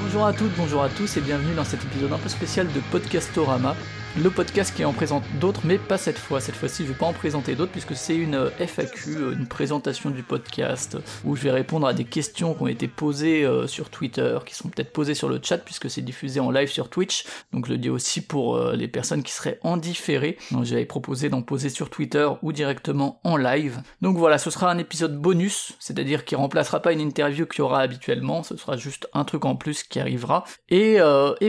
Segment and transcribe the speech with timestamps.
[0.00, 2.80] Bonjour à toutes, bonjour à tous et bienvenue dans cet épisode un peu spécial de
[2.90, 3.76] Podcastorama,
[4.16, 6.40] le podcast qui en présente d'autres, mais pas cette fois.
[6.40, 9.48] Cette fois-ci, je vais pas en présenter d'autres puisque c'est une euh, FAQ, euh, une
[9.48, 13.66] présentation du podcast, où je vais répondre à des questions qui ont été posées euh,
[13.66, 16.90] sur Twitter, qui sont peut-être posées sur le chat puisque c'est diffusé en live sur
[16.90, 17.24] Twitch.
[17.52, 20.38] Donc je le dis aussi pour les personnes qui seraient en différé.
[20.62, 23.82] J'avais proposé d'en poser sur Twitter ou directement en live.
[24.00, 27.62] Donc voilà, ce sera un épisode bonus, c'est-à-dire qui remplacera pas une interview qu'il y
[27.62, 30.44] aura habituellement, ce sera juste un truc en plus qui arrivera.
[30.68, 30.98] Et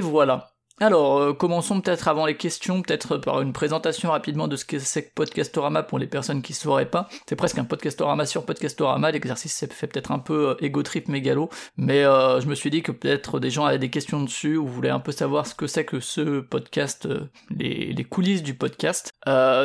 [0.01, 0.54] voilà.
[0.81, 4.77] Alors, euh, commençons peut-être avant les questions, peut-être par une présentation rapidement de ce que
[4.77, 7.07] c'est que Podcastorama pour les personnes qui ne sauraient pas.
[7.29, 11.07] C'est presque un Podcastorama sur Podcastorama, l'exercice s'est fait peut-être un peu euh, ego trip
[11.07, 14.57] mégalo, mais euh, je me suis dit que peut-être des gens avaient des questions dessus
[14.57, 17.07] ou voulaient un peu savoir ce que c'est que ce podcast,
[17.49, 19.13] les, les, coulisses du podcast.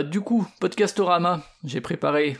[0.05, 2.39] du coup, Podcastorama, j'ai préparé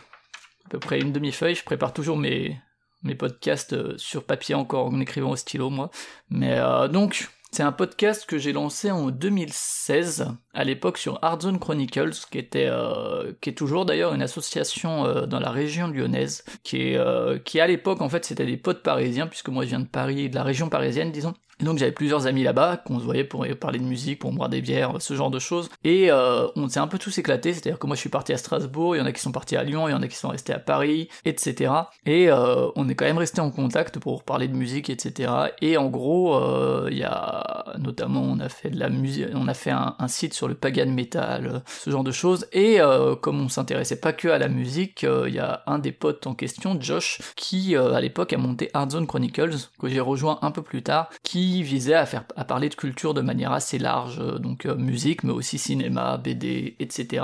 [0.65, 2.57] à peu près une demi-feuille, je prépare toujours mes,
[3.03, 5.91] mes podcasts sur papier encore en écrivant au stylo moi.
[6.29, 6.57] Mais
[6.89, 12.37] donc, c'est un podcast que j'ai lancé en 2016, à l'époque sur Hardzone Chronicles, qui
[12.37, 17.39] était, euh, qui est toujours d'ailleurs une association euh, dans la région lyonnaise, qui euh,
[17.39, 20.29] qui à l'époque en fait c'était des potes parisiens, puisque moi je viens de Paris,
[20.29, 23.79] de la région parisienne disons, donc j'avais plusieurs amis là-bas, qu'on se voyait pour parler
[23.79, 25.69] de musique, pour boire des bières, ce genre de choses.
[25.83, 28.37] Et euh, on s'est un peu tous éclatés, c'est-à-dire que moi je suis parti à
[28.37, 30.15] Strasbourg, il y en a qui sont partis à Lyon, il y en a qui
[30.15, 31.71] sont restés à Paris, etc.
[32.05, 35.31] Et euh, on est quand même resté en contact pour parler de musique, etc.
[35.61, 39.47] Et en gros, euh, il y a notamment on a fait de la musique, on
[39.47, 42.47] a fait un, site sur le pagan metal, ce genre de choses.
[42.51, 42.79] Et
[43.21, 46.33] comme on s'intéressait pas que à la musique, il y a un des potes en
[46.33, 50.83] question, Josh, qui à l'époque a monté Hardzone Chronicles, que j'ai rejoint un peu plus
[50.83, 54.65] tard, qui visait à faire à parler de culture de manière assez large, euh, donc
[54.65, 57.23] euh, musique, mais aussi cinéma, BD, etc.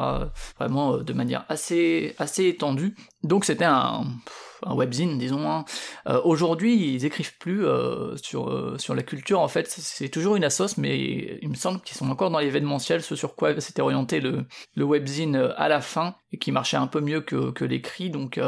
[0.57, 2.95] Vraiment euh, de manière assez assez étendue.
[3.23, 4.05] Donc c'était un
[4.65, 5.51] un webzine, disons.
[5.51, 5.65] Hein.
[6.23, 7.63] Aujourd'hui, ils écrivent plus
[8.15, 11.95] sur, sur la culture, en fait, c'est toujours une assoce, mais il me semble qu'ils
[11.95, 16.15] sont encore dans l'événementiel, ce sur quoi s'était orienté le, le webzine à la fin,
[16.31, 18.39] et qui marchait un peu mieux que, que l'écrit, donc,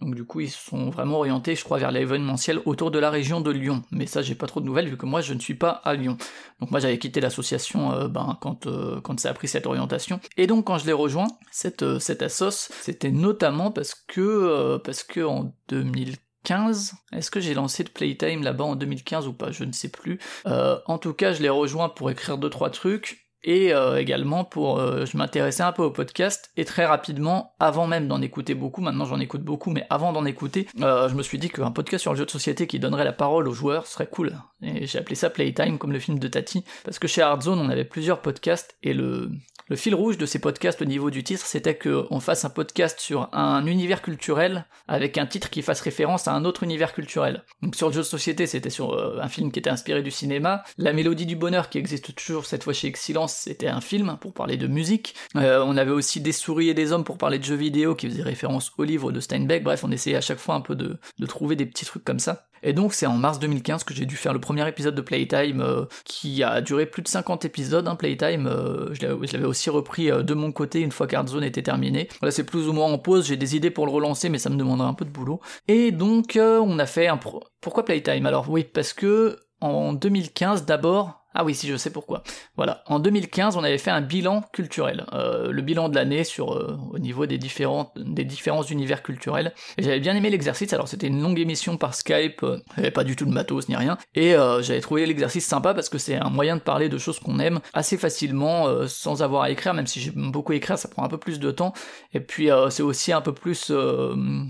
[0.00, 3.40] donc du coup, ils sont vraiment orientés, je crois, vers l'événementiel autour de la région
[3.40, 3.84] de Lyon.
[3.92, 5.94] Mais ça, j'ai pas trop de nouvelles, vu que moi, je ne suis pas à
[5.94, 6.16] Lyon.
[6.60, 8.66] Donc moi, j'avais quitté l'association ben, quand,
[9.02, 10.20] quand ça a pris cette orientation.
[10.38, 11.82] Et donc, quand je l'ai rejoint, cette,
[12.22, 16.94] assoce, c'était notamment parce que, parce que en 2015.
[17.12, 19.50] Est-ce que j'ai lancé de Playtime là-bas en 2015 ou pas?
[19.50, 20.18] Je ne sais plus.
[20.46, 24.44] Euh, en tout cas, je l'ai rejoint pour écrire deux trois trucs et euh, également
[24.44, 28.54] pour euh, je m'intéressais un peu au podcast et très rapidement avant même d'en écouter
[28.54, 32.02] beaucoup maintenant j'en écoute beaucoup mais avant d'en écouter je me suis dit qu'un podcast
[32.02, 34.98] sur le jeu de société qui donnerait la parole aux joueurs serait cool et j'ai
[34.98, 38.20] appelé ça Playtime comme le film de Tati parce que chez Hardzone on avait plusieurs
[38.20, 39.30] podcasts et le
[39.72, 43.00] le fil rouge de ces podcasts au niveau du titre, c'était qu'on fasse un podcast
[43.00, 47.44] sur un univers culturel avec un titre qui fasse référence à un autre univers culturel.
[47.62, 50.10] Donc sur le jeu de société, c'était sur euh, un film qui était inspiré du
[50.10, 50.62] cinéma.
[50.76, 54.32] La mélodie du bonheur qui existe toujours cette fois chez Excellence, c'était un film pour
[54.32, 55.14] parler de musique.
[55.36, 58.08] Euh, on avait aussi des souris et des hommes pour parler de jeux vidéo qui
[58.08, 59.64] faisaient référence au livre de Steinbeck.
[59.64, 62.18] Bref, on essayait à chaque fois un peu de, de trouver des petits trucs comme
[62.18, 62.46] ça.
[62.64, 65.60] Et donc c'est en mars 2015 que j'ai dû faire le premier épisode de Playtime,
[65.60, 67.88] euh, qui a duré plus de 50 épisodes.
[67.88, 72.08] Hein, Playtime, euh, je l'avais aussi repris de mon côté une fois qu'Artzone était terminé.
[72.22, 74.48] Là c'est plus ou moins en pause, j'ai des idées pour le relancer, mais ça
[74.48, 75.40] me demanderait un peu de boulot.
[75.66, 77.18] Et donc on a fait un...
[77.60, 78.26] Pourquoi Playtime?
[78.26, 82.22] Alors oui, parce que en 2015 d'abord, ah oui, si je sais pourquoi.
[82.56, 86.52] Voilà, en 2015, on avait fait un bilan culturel, euh, le bilan de l'année sur
[86.52, 89.54] euh, au niveau des différents des différents univers culturels.
[89.78, 90.72] J'avais bien aimé l'exercice.
[90.72, 93.96] Alors c'était une longue émission par Skype, euh, pas du tout de matos ni rien.
[94.14, 97.38] Et j'avais trouvé l'exercice sympa parce que c'est un moyen de parler de choses qu'on
[97.38, 99.74] aime assez facilement sans avoir à écrire.
[99.74, 101.72] Même si j'aime beaucoup écrire, ça prend un peu plus de temps.
[102.12, 103.72] Et puis c'est aussi un peu plus,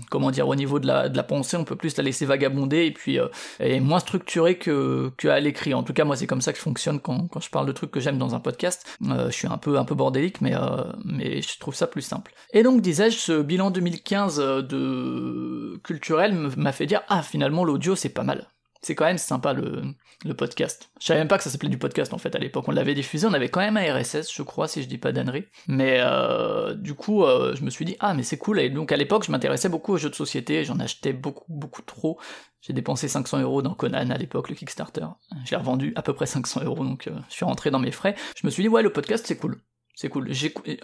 [0.09, 3.19] comment dire, au niveau de la pensée, on peut plus la laisser vagabonder et puis
[3.59, 5.73] est moins structuré que que à l'écrit.
[5.73, 6.63] En tout cas, moi c'est comme ça que je
[7.01, 8.85] quand je parle de trucs que j'aime dans un podcast.
[9.09, 12.01] Euh, je suis un peu un peu bordélique, mais euh, mais je trouve ça plus
[12.01, 12.33] simple.
[12.53, 17.95] Et donc disais-je, ce bilan 2015 euh, de culturel m'a fait dire ah finalement l'audio
[17.95, 18.47] c'est pas mal.
[18.83, 19.81] C'est quand même sympa le,
[20.25, 20.89] le podcast.
[20.99, 22.65] Je savais même pas que ça s'appelait du podcast en fait à l'époque.
[22.67, 25.11] On l'avait diffusé, on avait quand même un RSS, je crois, si je dis pas
[25.11, 25.45] d'annerie.
[25.67, 28.59] Mais euh, du coup, euh, je me suis dit ah mais c'est cool.
[28.59, 30.65] Et donc à l'époque, je m'intéressais beaucoup aux jeux de société.
[30.65, 32.19] J'en achetais beaucoup beaucoup trop.
[32.61, 35.05] J'ai dépensé 500 euros dans Conan à l'époque, le Kickstarter.
[35.45, 38.15] J'ai revendu à peu près 500 euros, donc euh, je suis rentré dans mes frais.
[38.35, 39.61] Je me suis dit ouais le podcast c'est cool.
[39.95, 40.31] C'est cool.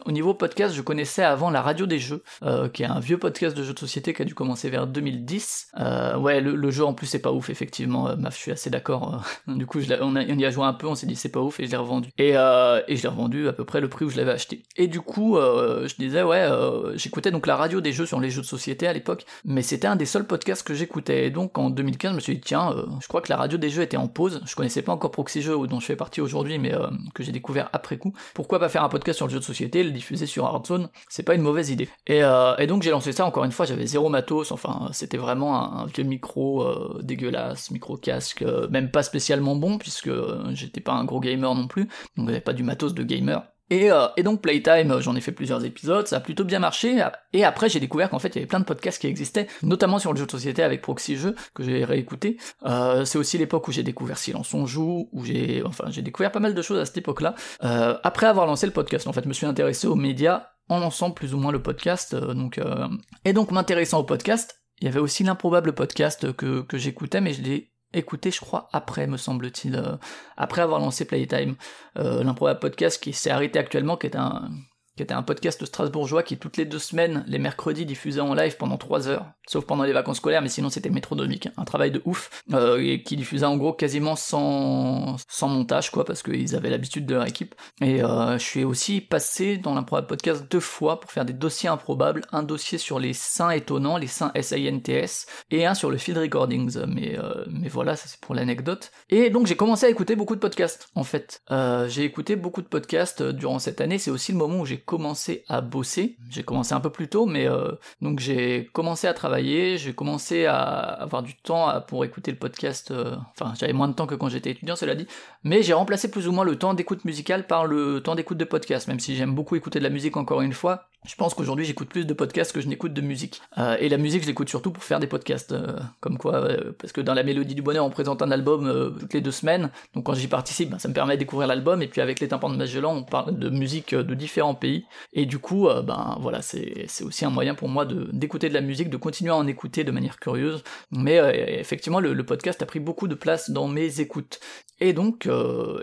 [0.06, 3.18] Au niveau podcast, je connaissais avant la radio des jeux, euh, qui est un vieux
[3.18, 5.70] podcast de jeux de société qui a dû commencer vers 2010.
[5.80, 8.08] Euh, ouais, le, jeu en plus c'est pas ouf, effectivement.
[8.08, 9.24] Euh, je suis assez d'accord.
[9.48, 11.66] du coup, on, y a joué un peu, on s'est dit c'est pas ouf et
[11.66, 12.10] je l'ai revendu.
[12.20, 14.62] Et, et je l'ai revendu à peu près le prix où je l'avais acheté.
[14.78, 16.48] Et du coup, je disais ouais,
[16.94, 19.88] j'écoutais donc la radio des jeux sur les jeux de société à l'époque, mais c'était
[19.88, 21.26] un des seuls podcasts que j'écoutais.
[21.26, 23.72] Et donc en 2015, je me suis dit tiens, je crois que la radio des
[23.72, 24.42] jeux était en pause.
[24.46, 26.74] Je connaissais pas encore Proxy Jeux dont je fais partie aujourd'hui, mais
[27.16, 28.14] que j'ai découvert après coup.
[28.36, 31.24] Pourquoi pas faire un podcast sur le jeu de société, le diffuser sur Hearthstone, c'est
[31.24, 31.90] pas une mauvaise idée.
[32.08, 35.18] Et, euh, et donc j'ai lancé ça, encore une fois, j'avais zéro matos, enfin c'était
[35.18, 40.12] vraiment un, vieux micro euh, dégueulasse, micro casque, euh, même pas spécialement bon, puisque
[40.52, 41.88] j'étais pas un gros gamer non plus,
[42.18, 43.44] donc j'avais pas du matos de gamer.
[43.70, 47.04] Et, et, donc Playtime, j'en ai fait plusieurs épisodes, ça a plutôt bien marché.
[47.34, 50.00] Et après, j'ai découvert qu'en fait, il y avait plein de podcasts qui existaient, notamment
[50.00, 52.38] sur le jeu de société avec Proxy Jeux, que j'ai réécouté.
[52.66, 56.32] Euh, c'est aussi l'époque où j'ai découvert Silence on joue, où j'ai, enfin, j'ai découvert
[56.32, 57.36] pas mal de choses à cette époque-là.
[57.64, 60.80] Euh, après avoir lancé le podcast, en fait, je me suis intéressé aux médias en
[60.80, 62.14] lançant plus ou moins le podcast.
[62.14, 62.88] Euh, donc, euh,
[63.26, 67.34] et donc m'intéressant au podcast, il y avait aussi l'improbable podcast que, que j'écoutais, mais
[67.34, 69.98] je l'ai écouté, je crois, après, me semble-t-il, euh,
[70.38, 71.56] après avoir lancé Playtime,
[71.98, 74.50] euh, l'improbable podcast qui s'est arrêté actuellement, qui est un,
[75.00, 78.58] qui était un podcast strasbourgeois qui toutes les deux semaines, les mercredis, diffusait en live
[78.58, 82.02] pendant trois heures, sauf pendant les vacances scolaires, mais sinon c'était métronomique, un travail de
[82.04, 86.70] ouf, euh, et qui diffusait en gros quasiment sans, sans montage, quoi, parce qu'ils avaient
[86.70, 87.56] l'habitude de leur équipe.
[87.80, 91.70] Et euh, je suis aussi passé dans l'improbable podcast deux fois pour faire des dossiers
[91.70, 96.18] improbables, un dossier sur les saints étonnants, les saints SINTS, et un sur le field
[96.18, 98.92] recordings, mais, euh, mais voilà, ça c'est pour l'anecdote.
[99.10, 101.42] Et donc j'ai commencé à écouter beaucoup de podcasts, en fait.
[101.88, 105.44] J'ai écouté beaucoup de podcasts durant cette année, c'est aussi le moment où j'ai commencé
[105.48, 106.16] à bosser.
[106.32, 110.48] J'ai commencé un peu plus tôt, mais euh, donc j'ai commencé à travailler, j'ai commencé
[110.48, 112.90] à avoir du temps pour écouter le podcast.
[112.90, 115.06] Euh, enfin, j'avais moins de temps que quand j'étais étudiant, cela dit,
[115.44, 118.46] mais j'ai remplacé plus ou moins le temps d'écoute musicale par le temps d'écoute de
[118.46, 120.86] podcast, même si j'aime beaucoup écouter de la musique encore une fois.
[121.06, 123.42] Je pense qu'aujourd'hui j'écoute plus de podcasts que je n'écoute de musique.
[123.60, 125.56] Euh, et la musique je l'écoute surtout pour faire des podcasts.
[126.00, 126.48] Comme quoi,
[126.80, 129.70] parce que dans la Mélodie du Bonheur on présente un album toutes les deux semaines.
[129.94, 131.84] Donc quand j'y participe, ben, ça me permet de découvrir l'album.
[131.84, 134.79] Et puis avec les tympans de Magellan on parle de musique de différents pays.
[135.14, 138.90] Et du coup, ben voilà, c'est aussi un moyen pour moi d'écouter de, la musique,
[138.90, 140.64] de continuer à en écouter de manière curieuse.
[140.92, 141.18] Mais
[141.60, 144.40] effectivement le, podcast a pri beaucoup de place dans mes écoutes.
[144.80, 145.28] Et donc,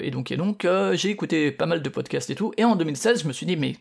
[0.00, 2.52] et donc, et donc, j'ai écouté pas mal de podcasts et tout.
[2.56, 3.76] Et en 2016 je me suis dit mais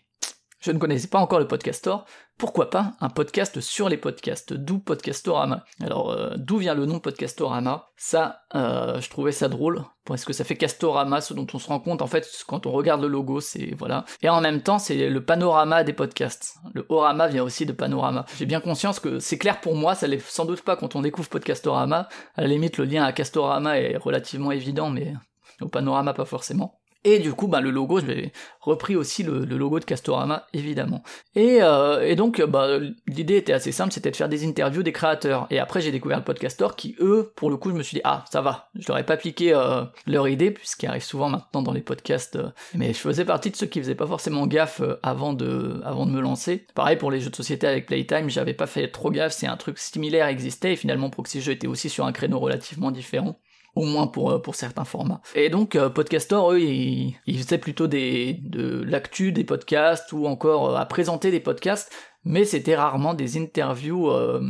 [0.65, 2.05] je ne connaissais pas encore le Podcastor.
[2.39, 6.99] Pourquoi pas un podcast sur les podcasts D'où Podcastorama Alors, euh, d'où vient le nom
[6.99, 7.91] Podcastorama?
[7.97, 11.67] Ça, euh, je trouvais ça drôle, parce que ça fait Castorama, ce dont on se
[11.67, 13.75] rend compte, en fait, quand on regarde le logo, c'est...
[13.77, 14.05] voilà.
[14.23, 16.55] Et en même temps, c'est le panorama des podcasts.
[16.73, 18.25] Le orama vient aussi de panorama.
[18.35, 21.01] J'ai bien conscience que c'est clair pour moi, ça l'est sans doute pas quand on
[21.01, 22.09] découvre Podcastorama.
[22.35, 25.13] À la limite, le lien à Castorama est relativement évident, mais
[25.61, 26.79] au panorama, pas forcément.
[27.07, 31.03] Et du coup, bah, le logo, je vais repris aussi le, logo de Castorama, évidemment.
[31.35, 34.91] Et, euh, et donc, bah, l'idée était assez simple, c'était de faire des interviews des
[34.91, 35.45] créateurs.
[35.51, 38.01] Et après, j'ai découvert le podcastor qui, eux, pour le coup, je me suis dit,
[38.05, 41.73] ah, ça va, je n'aurais pas piqué euh, leur idée, puisqu'il arrive souvent maintenant dans
[41.73, 42.37] les podcasts.
[42.37, 46.07] Euh, mais je faisais partie de ceux qui faisaient pas forcément gaffe avant, de, avant
[46.07, 46.65] de me lancer.
[46.73, 49.57] Pareil pour les jeux de société avec Playtime, j'avais pas fait trop gaffe, c'est un
[49.57, 53.37] truc similaire existait, et finalement Proxy Jeux était aussi sur un créneau relativement différent
[53.75, 55.21] au moins pour, euh, pour certains formats.
[55.35, 60.25] Et donc, euh, Podcastor, eux, ils, ils faisaient plutôt des, de l'actu des podcasts ou
[60.25, 61.91] encore euh, à présenter des podcasts
[62.25, 64.41] mais c'était rarement des interviews euh,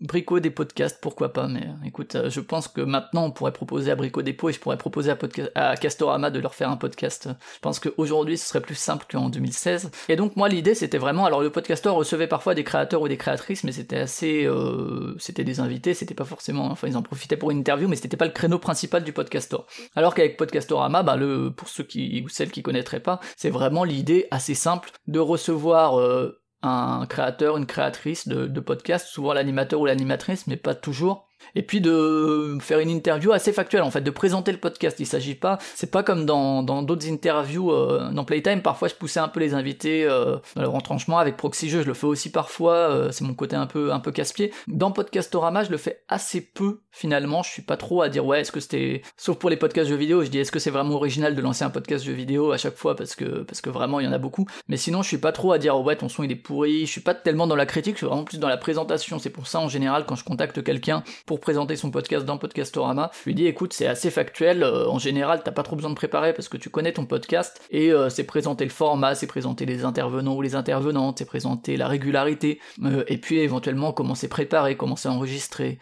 [0.00, 3.90] Brico des podcasts, pourquoi pas, mais écoute, euh, je pense que maintenant on pourrait proposer
[3.90, 5.18] à Brico Dépôt et je pourrais proposer à,
[5.54, 7.28] à Castorama de leur faire un podcast.
[7.54, 9.90] Je pense qu'aujourd'hui ce serait plus simple qu'en 2016.
[10.08, 13.18] Et donc moi l'idée c'était vraiment, alors le podcastor recevait parfois des créateurs ou des
[13.18, 17.36] créatrices, mais c'était assez, euh, c'était des invités, c'était pas forcément, enfin ils en profitaient
[17.36, 19.66] pour une interview, mais c'était pas le créneau principal du podcastor.
[19.94, 23.84] Alors qu'avec Podcastorama, bah le, pour ceux qui ou celles qui connaîtraient pas, c'est vraiment
[23.84, 29.86] l'idée assez simple de recevoir euh, un créateur, une créatrice de, podcast, souvent l'animateur ou
[29.86, 34.10] l'animatrice, mais pas toujours, et puis de faire une interview assez factuelle en fait, de
[34.10, 34.98] présenter le podcast.
[35.00, 38.62] Il s'agit pas, c'est pas comme dans d'autres interviews euh, dans Playtime.
[38.62, 41.82] Parfois, je poussais un peu les invités euh, dans leur retranchement avec Proxy Jeux.
[41.82, 42.74] Je le fais aussi parfois.
[42.74, 44.52] Euh, c'est mon côté un peu un peu casse-pied.
[44.66, 47.42] Dans Podcastorama, je le fais assez peu finalement.
[47.42, 49.96] Je suis pas trop à dire ouais, est-ce que c'était, sauf pour les podcasts jeux
[49.96, 52.58] vidéo, je dis est-ce que c'est vraiment original de lancer un podcast jeux vidéo à
[52.58, 54.46] chaque fois parce que parce que vraiment il y en a beaucoup.
[54.68, 56.86] Mais sinon, je suis pas trop à dire ouais, ton son il est pourri.
[56.86, 57.94] Je suis pas tellement dans la critique.
[57.94, 59.18] Je suis vraiment plus dans la présentation.
[59.18, 63.10] C'est pour ça en général quand je contacte quelqu'un pour présenter son podcast dans Podcastorama.
[63.20, 66.32] Je lui dis écoute, c'est assez factuel, en général, t'as pas trop besoin de préparer
[66.32, 70.34] parce que tu connais ton podcast et c'est présenter le format, c'est présenter les intervenants
[70.34, 72.60] ou les intervenantes, c'est présenter la régularité
[73.08, 75.78] et puis éventuellement comment c'est préparé, comment c'est enregistré,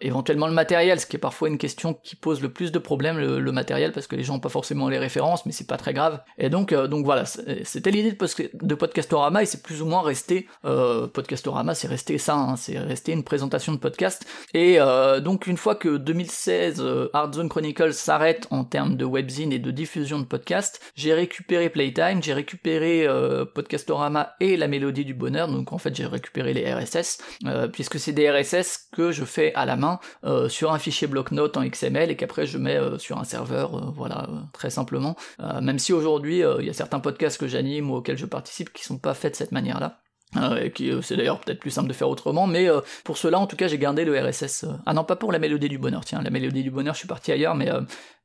[0.00, 3.18] éventuellement le matériel, ce qui est parfois une question qui pose le plus de problèmes,
[3.18, 5.92] le, matériel, parce que les gens n'ont pas forcément les références, mais c'est pas très
[5.92, 6.20] grave.
[6.38, 11.08] Et donc, donc voilà, c'était l'idée de, Podcastorama et c'est plus ou moins resté euh,
[11.08, 14.24] Podcastorama, c'est resté ça, hein, c'est resté une présentation de podcast.
[14.54, 19.04] Et euh, donc une fois que 2016 euh, Hard Zone Chronicles s'arrête en termes de
[19.04, 24.68] webzine et de diffusion de podcast, j'ai récupéré Playtime, j'ai récupéré euh, Podcastorama et la
[24.68, 25.48] mélodie du bonheur.
[25.48, 29.54] Donc en fait j'ai récupéré les RSS euh, puisque c'est des RSS que je fais
[29.54, 30.00] à la main
[30.48, 34.70] sur un fichier bloc-notes en XML et qu'après je mets sur un serveur, voilà très
[34.70, 35.16] simplement.
[35.62, 38.84] même si aujourd'hui il y a certains podcasts que j'anime ou auxquels je participe qui
[38.84, 40.00] sont pas faits de cette manière-là.
[40.36, 43.38] Euh, qui euh, c'est d'ailleurs peut-être plus simple de faire autrement, mais euh, pour cela
[43.38, 44.66] en tout cas j'ai gardé le RSS.
[44.84, 47.08] ah non pas pour la mélodie du bonheur, tiens la mélodie du bonheur je suis
[47.08, 47.70] parti ailleurs, mais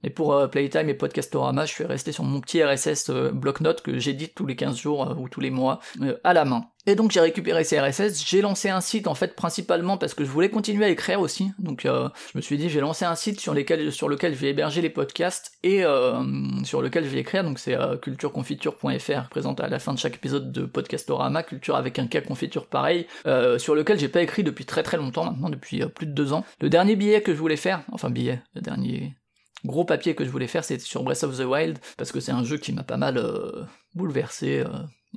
[0.04, 4.36] mais pour Playtime et Podcastorama je suis resté sur mon petit RSS bloc-notes que j'édite
[4.36, 5.80] tous les 15 jours ou tous les mois
[6.26, 6.66] à la main.
[6.86, 10.26] Et donc j'ai récupéré ces RSS, j'ai lancé un site en fait principalement parce que
[10.26, 11.52] je voulais continuer à écrire aussi.
[11.58, 14.40] Donc euh, je me suis dit j'ai lancé un site sur, lesquels, sur lequel je
[14.40, 16.22] vais héberger les podcasts et euh,
[16.66, 17.46] sur lequel je vais écrire.
[17.46, 22.00] Donc c'est euh, cultureconfiture.fr présente à la fin de chaque épisode de Podcastorama, culture avec
[22.00, 25.50] un cas confiture pareil, euh, sur lequel j'ai pas écrit depuis très très longtemps maintenant,
[25.50, 26.44] depuis plus de deux ans.
[26.60, 29.16] Le dernier billet que je voulais faire, enfin billet, le dernier
[29.64, 32.34] gros papier que je voulais faire c'était sur Breath of the Wild parce que c'est
[32.34, 33.24] un jeu qui m'a pas mal
[33.96, 34.66] bouleversé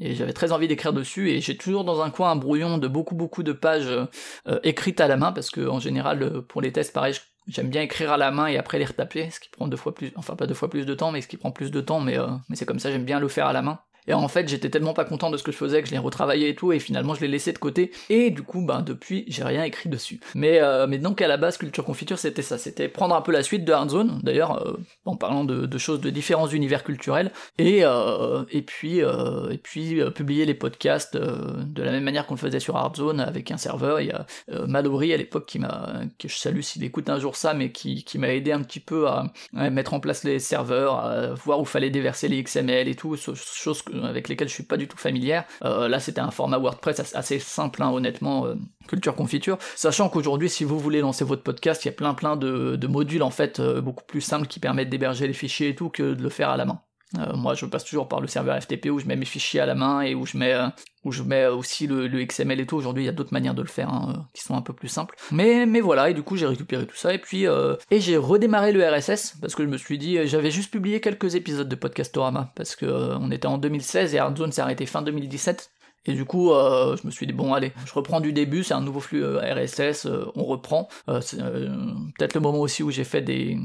[0.01, 2.89] et j'avais très envie d'écrire dessus, et j'ai toujours dans un coin un brouillon de
[2.89, 6.61] beaucoup beaucoup de pages euh, écrites à la main, parce que en général, euh, pour
[6.61, 7.15] les tests, pareil,
[7.49, 9.95] j'aime bien écrire à la main et après les retaper, ce qui prend deux fois
[9.95, 12.01] plus, enfin pas deux fois plus de temps, mais ce qui prend plus de temps,
[12.01, 13.81] mais, euh, mais c'est comme ça, j'aime bien le faire à la main.
[14.09, 15.99] Et en fait, j'étais tellement pas content de ce que je faisais que je l'ai
[15.99, 17.91] retravaillé et tout, et finalement je l'ai laissé de côté.
[18.09, 20.21] Et du coup, ben depuis, j'ai rien écrit dessus.
[20.35, 23.33] Mais euh, mais donc à la base, Culture Confiture, c'était ça, c'était prendre un peu
[23.33, 27.81] la suite de Hardzone, d'ailleurs, euh, en parlant de, choses de différents univers culturels, et
[27.85, 32.61] euh, et puis et puis publier les podcasts de la même manière qu'on le faisait
[32.61, 34.01] sur Hardzone avec un serveur.
[34.01, 34.27] Il y a
[34.67, 38.05] Mallory à l'époque qui m'a, que je salue s'il écoute un jour ça, mais qui
[38.05, 41.65] qui m'a aidé un petit peu à, mettre en place les serveurs, à voir où
[41.65, 44.97] fallait déverser les XML et tout, chose que avec lesquels je suis pas du tout
[44.97, 45.45] familière.
[45.65, 48.55] Euh, là, c'était un format WordPress assez simple, hein, honnêtement, euh,
[48.89, 49.59] culture confiture.
[49.75, 53.23] Sachant qu'aujourd'hui, si vous voulez lancer votre podcast, il y a plein plein de, modules
[53.23, 56.23] en fait euh, beaucoup plus simples qui permettent d'héberger les fichiers et tout que de
[56.23, 56.81] le faire à la main.
[57.17, 59.67] Euh, moi, je passe toujours par le serveur FTP où je mets mes fichiers à
[59.67, 60.67] la main et où je mets, euh,
[61.05, 62.77] où je mets aussi le, XML et tout.
[62.77, 64.73] Aujourd'hui, il y a d'autres manières de le faire hein, euh, qui sont un peu
[64.73, 65.15] plus simples.
[65.31, 67.45] Mais, mais voilà, et du coup, j'ai récupéré tout ça et puis
[67.91, 71.35] et j'ai redémarré le RSS parce que je me suis dit, j'avais juste publié quelques
[71.35, 75.71] épisodes de Podcastorama parce que on était en 2016 et Hardzone s'est arrêté fin 2017.
[76.09, 78.81] Et du coup, je me suis dit, bon, allez, je reprends du début, c'est un
[78.81, 80.89] nouveau flux RSS, on reprend.
[81.21, 83.59] c'est peut-être le moment aussi où j'ai fait des,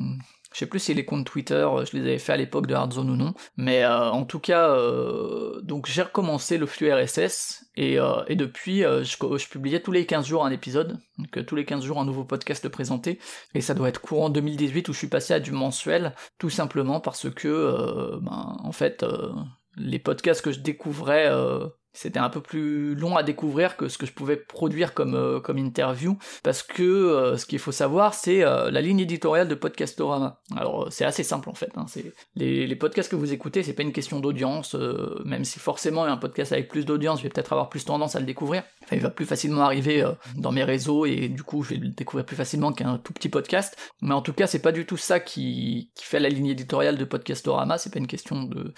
[0.54, 2.74] je sais plus si les comptes Twitter, euh, je les avais fait à l'époque de
[2.74, 7.66] Hardzone ou non, mais euh, en tout cas, euh, donc j'ai recommencé le flux RSS
[7.76, 11.64] et, et depuis, je, je, publiais tous les 15 jours un épisode, donc tous les
[11.64, 13.20] 15 jours un nouveau podcast présenté,
[13.56, 17.00] et ça doit être courant 2018 où je suis passé à du mensuel, tout simplement
[17.00, 19.06] parce que, ben, en fait,
[19.78, 21.30] les podcasts que je découvrais
[21.94, 25.40] c'était un peu plus long à découvrir que ce que je pouvais produire comme, euh,
[25.40, 29.56] comme interview, parce que euh, ce qu'il faut savoir, c'est euh, la ligne éditoriale de
[29.56, 30.40] Podcastorama.
[30.56, 33.74] Alors c'est assez simple en fait, hein, c'est les, les, podcasts que vous écoutez, c'est
[33.74, 34.76] pas une question d'audience,
[35.26, 38.20] même si forcément un podcast avec plus d'audience, je vais peut-être avoir plus tendance à
[38.20, 40.04] le découvrir, enfin, il va plus facilement arriver
[40.36, 43.30] dans mes réseaux, et du coup je vais le découvrir plus facilement qu'un tout petit
[43.30, 46.48] podcast, mais en tout cas c'est pas du tout ça qui, qui fait la ligne
[46.48, 48.74] éditoriale de Podcastorama, c'est pas une question de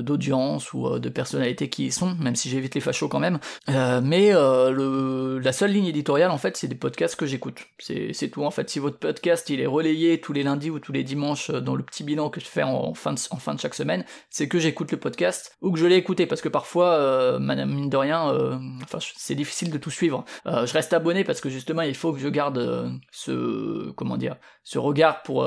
[0.00, 3.38] d'audience ou de personnalité qui y sont, même si j'évite les fachos quand même.
[3.68, 7.66] Euh, mais euh, la seule ligne éditoriale, en fait, c'est des podcasts que j'écoute.
[7.78, 8.68] C'est tout, en fait.
[8.70, 11.82] Si votre podcast, il est relayé tous les lundis ou tous les dimanches dans le
[11.82, 15.56] petit bilan que je fais en, fin, de, chaque semaine, c'est que j'écoute le podcast
[15.60, 19.34] ou que je l'ai écouté, parce que parfois, euh, mine de rien, euh, enfin, c'est
[19.34, 20.24] difficile de tout suivre.
[20.46, 24.78] je reste abonné parce que justement, il faut que je garde ce, comment dire, ce
[24.78, 25.46] regard pour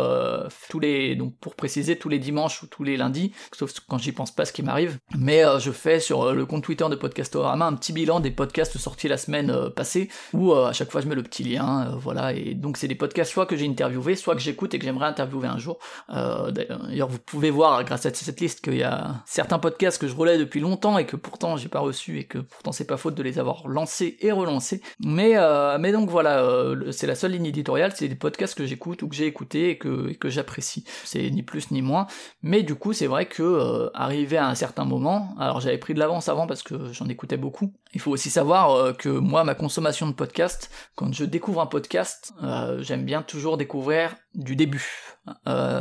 [0.69, 4.11] tous les, donc pour préciser tous les dimanches ou tous les lundis, sauf quand j'y
[4.11, 4.97] pense pas ce qui m'arrive.
[5.17, 9.07] Mais je fais sur le compte Twitter de Podcastorama un petit bilan des podcasts sortis
[9.07, 11.95] la semaine euh, passée, où euh, à chaque fois je mets le petit lien, euh,
[11.97, 14.85] voilà, et donc c'est des podcasts soit que j'ai interviewé, soit que j'écoute et que
[14.85, 15.79] j'aimerais interviewer un jour.
[16.09, 20.15] D'ailleurs, vous pouvez voir grâce à cette liste qu'il y a certains podcasts que je
[20.15, 23.15] relais depuis longtemps et que pourtant j'ai pas reçu et que pourtant c'est pas faute
[23.15, 24.81] de les avoir lancés et relancés.
[24.99, 25.35] Mais
[25.79, 26.43] mais donc voilà,
[26.91, 29.77] c'est la seule ligne éditoriale, c'est des podcasts que j'écoute ou que j'ai écouté et
[29.77, 30.83] que, que j'apprécie.
[31.03, 32.07] C'est ni plus ni moins.
[32.41, 35.99] Mais du coup, c'est vrai que arrivé à un certain moment, alors j'avais pris de
[35.99, 37.73] l'avance avant parce que j'en écoutais beaucoup.
[37.93, 42.33] Il faut aussi savoir que moi, ma consommation de podcast, quand je découvre un podcast,
[42.79, 44.85] j'aime bien toujours découvrir du début.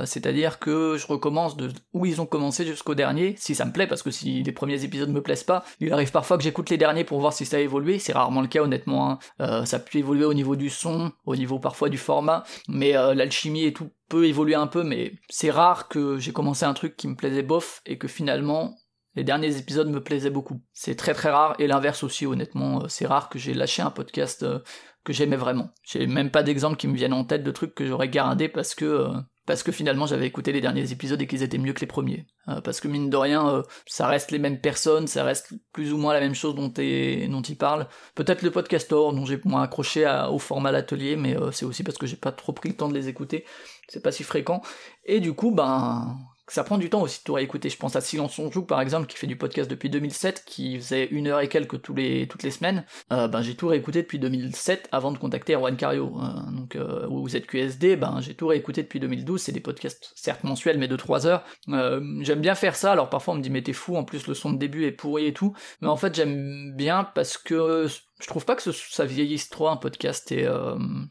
[0.05, 3.87] C'est-à-dire que je recommence de où ils ont commencé jusqu'au dernier, si ça me plaît,
[3.87, 6.79] parce que si les premiers épisodes me plaisent pas, il arrive parfois que j'écoute les
[6.79, 9.19] derniers pour voir si ça a évolué, c'est rarement le cas honnêtement.
[9.39, 9.65] Hein.
[9.65, 13.73] ça peut évoluer au niveau du son, au niveau parfois du format, mais l'alchimie et
[13.73, 17.15] tout peut évoluer un peu, mais c'est rare que j'ai commencé un truc qui me
[17.15, 18.75] plaisait bof et que finalement
[19.15, 20.61] les derniers épisodes me plaisaient beaucoup.
[20.73, 23.91] C'est très très rare, et l'inverse aussi honnêtement, euh, c'est rare que j'ai lâché un
[23.91, 24.61] podcast euh,
[25.05, 25.71] que j'aimais vraiment.
[25.83, 28.75] J'ai même pas d'exemple qui me viennent en tête de trucs que j'aurais gardé parce
[28.75, 29.09] que euh,
[29.47, 32.27] parce que finalement j'avais écouté les derniers épisodes et qu'ils étaient mieux que les premiers.
[32.65, 36.13] parce que mine de rien, ça reste les mêmes personnes, ça reste plus ou moins
[36.13, 37.89] la même chose dont, ils parlent.
[38.15, 42.07] Peut-être le podcastor dont j'ai moins accroché au format l'atelier, mais c'est aussi parce que
[42.07, 43.47] j'ai pas trop pris le temps de les écouter
[43.89, 44.63] c'est pas si fréquent.
[45.05, 46.19] Et du coup, ben,
[46.53, 47.69] ça prend du temps aussi de tout réécouter.
[47.69, 50.77] Je pense à Silence on joue par exemple, qui fait du podcast depuis 2007, qui
[50.77, 52.85] faisait une heure et quelques toutes les semaines.
[53.13, 56.17] Euh, ben j'ai tout réécouté depuis 2007 avant de contacter Erwan Cario.
[56.21, 59.41] Euh, donc euh, ou ZQSD, ben j'ai tout réécouté depuis 2012.
[59.41, 61.45] C'est des podcasts certes mensuels mais de 3 heures.
[61.67, 62.93] j'aime bien faire ça.
[62.93, 64.93] Alors parfois on me dit mais t'es fou, en plus le son de début est
[64.93, 65.55] pourri et tout.
[65.81, 67.87] Mais en fait j'aime bien parce que
[68.21, 70.47] je trouve pas que ça vieillisse trop un podcast et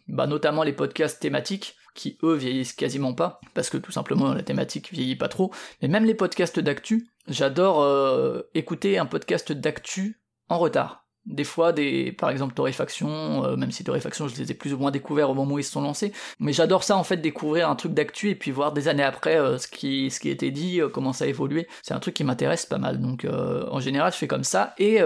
[0.08, 4.43] bah, notamment les podcasts thématiques qui eux vieillissent quasiment pas, parce que tout simplement la
[4.43, 5.51] thématique vieillit pas trop,
[5.81, 11.05] mais même les podcasts d'actu, j'adore euh, écouter un podcast d'actu en retard.
[11.25, 14.77] Des fois, des, par exemple, Torréfaction, euh, même si Torréfaction, je les ai plus ou
[14.77, 17.69] moins découverts au moment où ils se sont lancés, mais j'adore ça en fait, découvrir
[17.69, 20.51] un truc d'actu et puis voir des années après euh, ce, qui, ce qui été
[20.51, 21.67] dit, comment ça a évolué.
[21.81, 24.99] C'est un truc qui m'intéresse pas mal, donc en général, je fais comme ça, et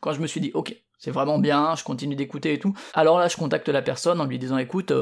[0.00, 3.18] quand je me suis dit, ok, c'est vraiment bien, je continue d'écouter et tout, alors
[3.18, 4.92] là, je contacte la personne en lui disant, écoute,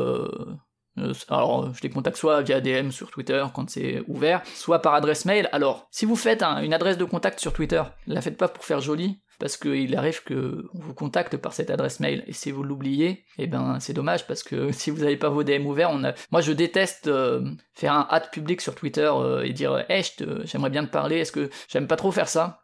[1.28, 5.24] alors, je les contacte soit via DM sur Twitter quand c'est ouvert, soit par adresse
[5.24, 5.48] mail.
[5.52, 8.80] Alors, si vous faites une adresse de contact sur Twitter, la faites pas pour faire
[8.80, 12.24] joli, parce qu'il arrive que vous contacte par cette adresse mail.
[12.26, 15.44] Et si vous l'oubliez, eh ben c'est dommage parce que si vous n'avez pas vos
[15.44, 16.12] DM ouverts, on a...
[16.30, 20.04] moi je déteste euh, faire un hâte public sur Twitter euh, et dire hey,
[20.44, 22.62] j'aimerais bien te parler, est-ce que j'aime pas trop faire ça,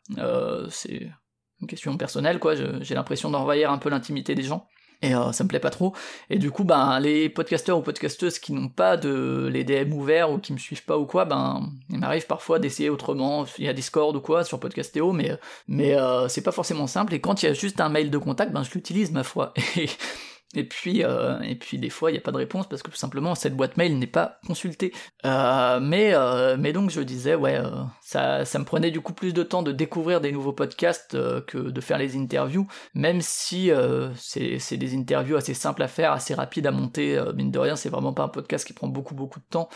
[0.71, 1.11] c'est
[1.61, 4.67] une question personnelle quoi, j'ai l'impression d'envahir un peu l'intimité des gens
[5.05, 5.95] et euh, ça me plaît pas trop.
[6.31, 10.33] Et du coup, ben les podcasteurs ou podcasteuses qui n'ont pas de les DM ouverts
[10.33, 13.45] ou qui me suivent pas ou quoi, ben il m'arrive parfois d'essayer autrement.
[13.59, 17.13] Il y a Discord ou quoi sur Podcastéo, mais mais euh, c'est pas forcément simple.
[17.15, 19.53] Et quand il y a juste un mail de contact, ben je l'utilise ma foi.
[19.77, 19.89] Et,
[20.57, 22.91] et puis, euh, et puis des fois, il n'y a pas de réponse parce que
[22.91, 24.93] tout simplement cette boîte mail n'est pas consultée.
[25.25, 29.13] Euh, mais, euh, mais donc je disais, ouais, euh, ça, ça me prenait du coup
[29.13, 33.21] plus de temps de découvrir des nouveaux podcasts euh, que de faire les interviews, même
[33.21, 33.71] si
[34.17, 37.23] c'est des interviews assez simples à faire, assez rapides à monter.
[37.35, 39.69] mine de rien, c'est vraiment pas un podcast qui prend beaucoup beaucoup de temps.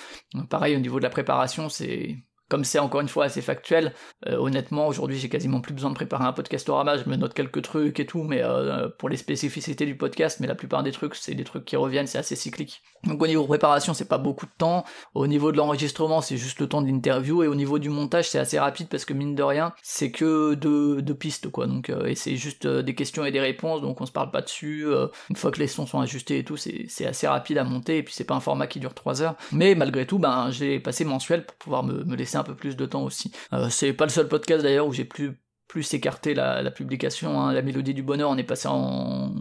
[0.50, 2.16] pareil au niveau de la préparation, c'est
[2.48, 3.92] comme c'est encore une fois assez factuel,
[4.26, 7.62] euh, honnêtement, aujourd'hui j'ai quasiment plus besoin de préparer un podcastorama, je me note quelques
[7.62, 11.14] trucs et tout, mais euh, pour les spécificités du podcast, mais la plupart des trucs,
[11.14, 12.82] c'est des trucs qui reviennent, c'est assez cyclique.
[13.04, 14.84] Donc au niveau préparation, c'est pas beaucoup de temps,
[15.14, 18.30] au niveau de l'enregistrement, c'est juste le temps de l'interview, et au niveau du montage,
[18.30, 21.90] c'est assez rapide parce que mine de rien, c'est que deux, deux pistes, quoi, donc,
[21.90, 24.86] euh, et c'est juste des questions et des réponses, donc on se parle pas dessus,
[25.28, 28.02] une fois que les sons sont ajustés et tout, c'est assez rapide à monter, et
[28.02, 31.04] puis c'est pas un format qui dure 3 heures, mais malgré tout, ben j'ai passé
[31.04, 33.32] mensuel pour pouvoir me, me laisser un peu plus de temps aussi.
[33.52, 37.38] Euh, c'est pas le seul podcast d'ailleurs où j'ai plus plus écarté la, publication.
[37.38, 37.52] Hein.
[37.52, 39.34] La Mélodie du Bonheur, on est passé en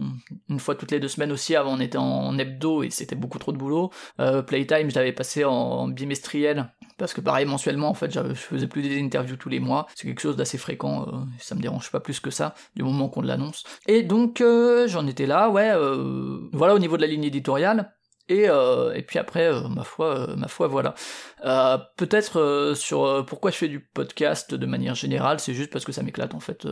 [0.50, 1.56] une fois toutes les deux semaines aussi.
[1.56, 3.90] Avant, on était en hebdo et c'était beaucoup trop de boulot.
[4.20, 8.66] Euh, Playtime, je l'avais passé en, bimestriel parce que pareil, mensuellement, en fait, je faisais
[8.66, 9.86] plus des interviews tous les mois.
[9.94, 11.06] C'est quelque chose d'assez fréquent.
[11.08, 13.64] Euh, ça me dérange pas plus que ça du moment qu'on l'annonce.
[13.86, 14.42] Et donc,
[14.86, 15.72] j'en étais là, ouais.
[16.52, 17.90] voilà au niveau de la ligne éditoriale.
[18.28, 20.94] Et, euh, et puis après, euh, ma foi, euh, ma foi, voilà.
[21.96, 26.02] Peut-être sur pourquoi je fais du podcast de manière générale, c'est juste parce que ça
[26.02, 26.66] m'éclate en fait.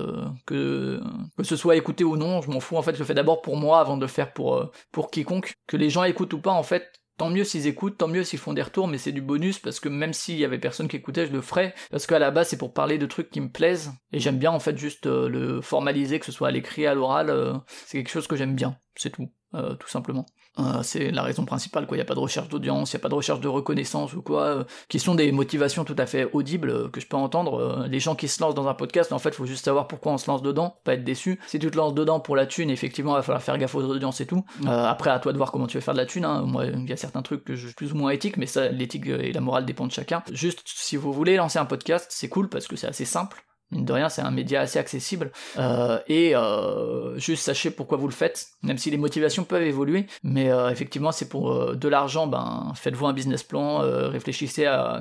[0.46, 1.00] que
[1.36, 2.76] que ce soit écouté ou non, je m'en fous.
[2.76, 5.54] En fait, je le fais d'abord pour moi avant de le faire pour pour quiconque.
[5.66, 8.38] Que les gens écoutent ou pas, en fait, tant mieux s'ils écoutent, tant mieux s'ils
[8.38, 10.96] font des retours, mais c'est du bonus parce que même s'il y avait personne qui
[10.96, 13.50] écoutait, je le ferais parce qu'à la base c'est pour parler de trucs qui me
[13.50, 16.94] plaisent et j'aime bien en fait juste le formaliser, que ce soit à l'écrit, à
[16.94, 20.26] l'oral, c'est quelque chose que j'aime bien, c'est tout, tout simplement.
[20.58, 21.96] Euh, c'est la raison principale, quoi.
[21.96, 24.14] Il n'y a pas de recherche d'audience, il n'y a pas de recherche de reconnaissance
[24.14, 27.16] ou quoi, euh, qui sont des motivations tout à fait audibles euh, que je peux
[27.16, 27.86] entendre.
[27.88, 30.18] les gens qui se lancent dans un podcast, en fait, faut juste savoir pourquoi on
[30.18, 31.38] se lance dedans, pas être déçu.
[31.46, 33.82] Si tu te lances dedans pour la thune, effectivement, il va falloir faire gaffe aux
[33.82, 34.44] audiences et tout.
[34.66, 36.24] après, à toi de voir comment tu veux faire de la thune.
[36.24, 36.42] Hein.
[36.42, 39.06] Moi, il y a certains trucs que je plus ou moins éthique, mais ça, l'éthique
[39.06, 40.22] et la morale dépendent de chacun.
[40.32, 43.44] Juste, si vous voulez lancer un podcast, c'est cool parce que c'est assez simple.
[43.70, 45.32] Mine de rien, c'est un média assez accessible.
[45.58, 50.06] Euh, et euh, juste sachez pourquoi vous le faites, même si les motivations peuvent évoluer.
[50.22, 53.78] Mais euh, effectivement, c'est pour de l'argent, ben faites-vous un business plan,
[54.10, 55.00] réfléchissez à,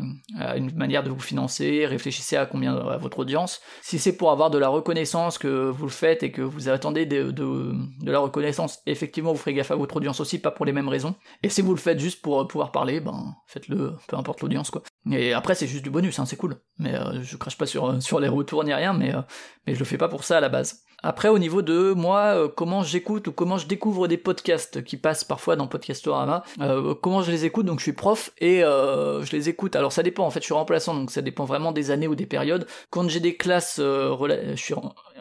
[0.56, 3.62] une manière de vous financer, réfléchissez à combien à votre audience.
[3.82, 7.06] Si c'est pour avoir de la reconnaissance que vous le faites et que vous attendez
[7.06, 10.65] de, de, de la reconnaissance, effectivement, vous ferez gaffe à votre audience aussi, pas pour
[10.65, 11.15] les mêmes raisons.
[11.43, 14.82] Et si vous le faites juste pour pouvoir parler, ben faites-le, peu importe l'audience quoi.
[15.12, 16.58] Et après, c'est juste du bonus, hein, c'est cool.
[16.80, 19.22] Mais je crache pas sur, sur les retours ni rien, mais, euh,
[19.65, 20.82] mais je le fais pas pour ça à la base.
[21.04, 24.98] Après, au niveau de moi, euh, comment j'écoute ou comment je découvre des podcasts qui
[24.98, 29.32] passent parfois dans Podcastorama, euh, comment je les écoute, donc je suis prof et je
[29.32, 29.76] les écoute.
[29.76, 32.15] Alors ça dépend, en fait, je suis remplaçant, donc ça dépend vraiment des années ou
[32.15, 32.65] des périodes.
[32.89, 34.74] Quand j'ai des classes, je suis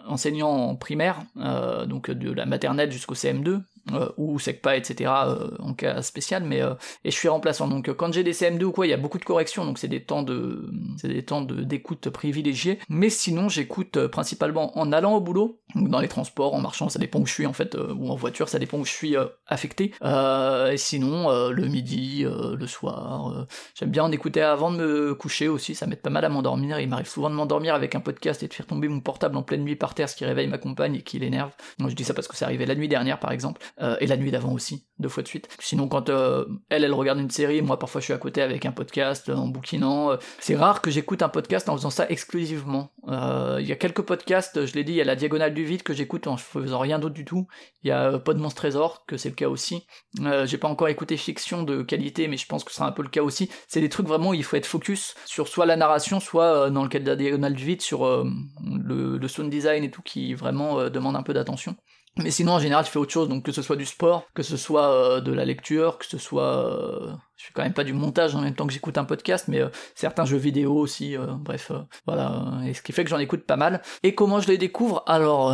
[0.07, 1.23] enseignant en primaire,
[1.87, 3.61] donc de la maternelle jusqu'au CM2,
[3.93, 5.13] euh, ou SECPA, etc.
[5.27, 7.69] Euh, en cas spécial, mais euh, et je suis remplaçant.
[7.69, 9.89] Donc quand j'ai des CM2 ou quoi, il y a beaucoup de corrections, donc c'est
[9.89, 12.79] des temps de c'est des temps d'écoute privilégiés.
[12.89, 16.99] Mais sinon, j'écoute principalement en allant au boulot, donc dans les transports, en marchant, ça
[16.99, 19.17] dépend où je suis en fait, ou en voiture, ça dépend où je suis
[19.47, 19.93] affecté.
[20.03, 25.75] et sinon, le midi, le soir, j'aime bien en écouter avant de me coucher aussi,
[25.75, 26.81] ça m'aide pas mal à m'endormir.
[26.81, 29.43] Il m'arrive souvent de m'endormir avec un podcast et de faire tomber mon portable en
[29.43, 31.53] pleine nuit par terre, ce qui réveille ma compagne et qui l'énerve.
[31.79, 33.61] Donc je dis ça parce que c'est arrivé la nuit dernière par exemple.
[33.81, 35.49] Euh, et la nuit d'avant aussi, deux fois de suite.
[35.59, 38.67] Sinon, quand euh, elle, elle regarde une série, moi parfois je suis à côté avec
[38.67, 40.13] un podcast, en bouquinant.
[40.13, 42.93] Euh, c'est rare que j'écoute un podcast en faisant ça exclusivement.
[43.09, 45.83] Il y a quelques podcasts, je l'ai dit, il y a La Diagonale du Vide
[45.83, 47.49] que j'écoute en faisant rien d'autre du tout.
[47.83, 49.87] Il y a Pod Monstre Trésor, que c'est le cas aussi.
[50.45, 53.09] J'ai pas encore écouté fiction de qualité, mais je pense que c'est un peu le
[53.09, 53.51] cas aussi.
[53.69, 56.83] C'est des trucs vraiment où il faut être focus sur soit la narration, soit dans
[56.83, 60.35] le cas de La Diagonale du Vide, sur le, le sound design et tout, qui
[60.35, 61.77] vraiment demande un peu d'attention.
[62.17, 64.43] Mais sinon, en général, je fais autre chose, donc que ce soit du sport, que
[64.43, 67.85] ce soit euh, de la lecture, que ce soit euh, je fais quand même pas
[67.85, 71.17] du montage en même temps que j'écoute un podcast, mais euh, certains jeux vidéo aussi,
[71.17, 73.83] euh, bref, euh, voilà, et ce qui fait que j'en écoute pas mal.
[74.05, 75.03] Et comment je les découvre?
[75.07, 75.53] Alors,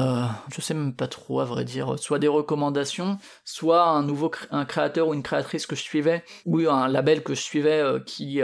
[0.53, 4.65] je sais même pas trop à vrai dire, soit des recommandations, soit un nouveau un
[4.65, 8.41] créateur ou une créatrice que je suivais, ou un label que je suivais qui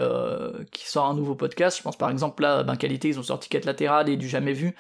[0.72, 1.76] qui sort un nouveau podcast.
[1.78, 4.52] Je pense par exemple là, ben Qualité, ils ont sorti Quête latérale et du jamais
[4.52, 4.74] vu,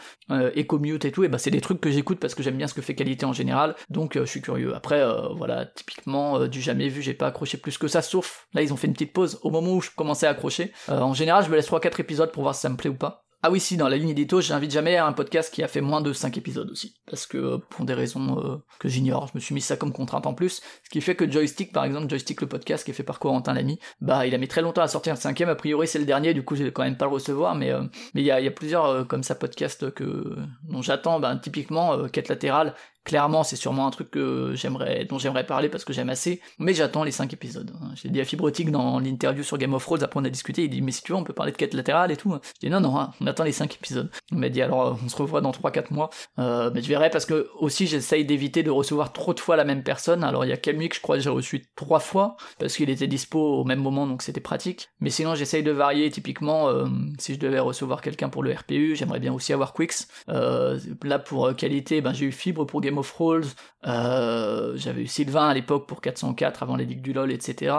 [0.54, 2.66] et Commute et tout, et ben c'est des trucs que j'écoute parce que j'aime bien
[2.66, 4.74] ce que fait Qualité en général, donc je suis curieux.
[4.74, 5.04] Après,
[5.36, 8.76] voilà, typiquement du jamais vu, j'ai pas accroché plus que ça, sauf Là, ils ont
[8.76, 10.72] fait une petite pause au moment où je commençais à accrocher.
[10.88, 12.94] Euh, en général, je me laisse 3-4 épisodes pour voir si ça me plaît ou
[12.94, 13.26] pas.
[13.42, 15.82] Ah oui, si, dans la ligne édito, j'invite jamais à un podcast qui a fait
[15.82, 16.96] moins de 5 épisodes aussi.
[17.06, 19.92] Parce que, euh, pour des raisons euh, que j'ignore, je me suis mis ça comme
[19.92, 20.62] contrainte en plus.
[20.84, 23.52] Ce qui fait que Joystick, par exemple, Joystick le podcast qui est fait par Corentin
[23.52, 25.50] Lamy, bah, il a mis très longtemps à sortir le cinquième.
[25.50, 27.54] A priori, c'est le dernier, du coup, je vais quand même pas le recevoir.
[27.56, 27.74] Mais
[28.14, 31.20] il y a, plusieurs comme ça podcasts que dont j'attends.
[31.20, 32.74] Ben, typiquement, Quête latérale,
[33.06, 36.74] Clairement, c'est sûrement un truc que j'aimerais, dont j'aimerais parler parce que j'aime assez, mais
[36.74, 37.70] j'attends les 5 épisodes.
[37.94, 40.70] J'ai dit à Fibrotique dans l'interview sur Game of Thrones, après on a discuté, il
[40.70, 42.36] dit, mais si tu veux, on peut parler de quête latérale et tout.
[42.56, 44.10] Je dis, non, non, hein, on attend les 5 épisodes.
[44.32, 46.10] Il m'a dit, alors, on se revoit dans 3-4 mois.
[46.40, 49.64] Euh, mais je verrai parce que, aussi, j'essaye d'éviter de recevoir trop de fois la
[49.64, 50.24] même personne.
[50.24, 52.90] Alors, il y a Camille que je crois que j'ai reçu 3 fois, parce qu'il
[52.90, 54.88] était dispo au même moment, donc c'était pratique.
[54.98, 56.86] Mais sinon, j'essaye de varier, typiquement, euh,
[57.20, 60.08] si je devais recevoir quelqu'un pour le RPU, j'aimerais bien aussi avoir Quicks.
[60.28, 63.46] Euh, là, pour qualité, ben, j'ai eu Fibre pour Game of Thrones,
[63.86, 67.74] euh, j'avais eu Sylvain à l'époque pour 404 avant l'édicte du LOL, etc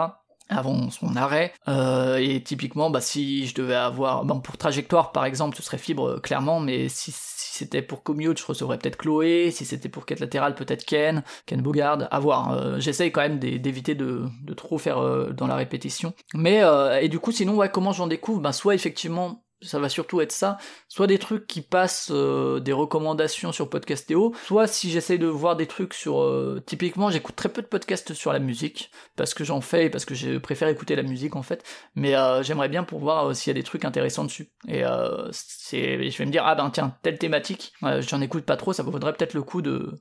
[0.50, 1.52] avant son arrêt.
[1.68, 5.78] Euh, et typiquement, bah, si je devais avoir, bon, pour trajectoire par exemple, ce serait
[5.78, 9.50] fibre euh, clairement, mais si, c'était pour commute, je recevrais peut-être Chloé.
[9.50, 12.08] Si c'était pour quête latérale, peut-être Ken, Ken Bogard.
[12.10, 12.80] À voir.
[12.80, 15.00] J'essaye quand même d'éviter de, de, trop faire
[15.34, 16.14] dans la répétition.
[16.34, 16.62] Mais
[17.02, 18.40] et du coup, sinon, ouais, comment j'en découvre?
[18.40, 22.72] Ben soit effectivement ça va surtout être ça, soit des trucs qui passent euh, des
[22.72, 26.20] recommandations sur Podcastéo, soit si j'essaye de voir des trucs sur...
[26.22, 29.90] Euh, typiquement, j'écoute très peu de podcasts sur la musique, parce que j'en fais et
[29.90, 33.34] parce que je préfère écouter la musique en fait, mais euh, j'aimerais bien pour voir
[33.34, 34.50] s'il y a des trucs intéressants dessus.
[34.68, 38.82] Et je vais me dire, ah ben tiens, telle thématique, j'en écoute pas trop, ça
[38.82, 39.92] vaudrait peut-être le coup de,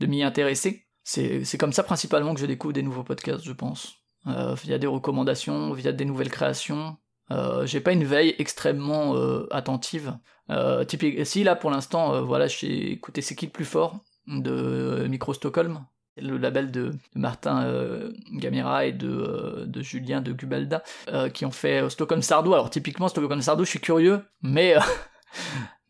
[0.00, 0.86] de m'y intéresser.
[1.04, 3.94] C'est, c'est comme ça principalement que je découvre des nouveaux podcasts, je pense.
[4.26, 6.96] via des recommandations, via des nouvelles créations,
[7.30, 10.16] euh, j'ai pas une veille extrêmement euh, attentive.
[10.50, 15.06] Euh, typique, si là pour l'instant, voilà, j'ai écouté C'est qui le plus fort de
[15.08, 15.84] Micro Stockholm,
[16.16, 17.66] le label de, Martin
[18.32, 20.82] Gamera et de, de, Julien de Gubalda,
[21.32, 22.52] qui ont fait Stockholm Sardou.
[22.52, 24.74] Alors typiquement Stockholm Sardou, je suis curieux, mais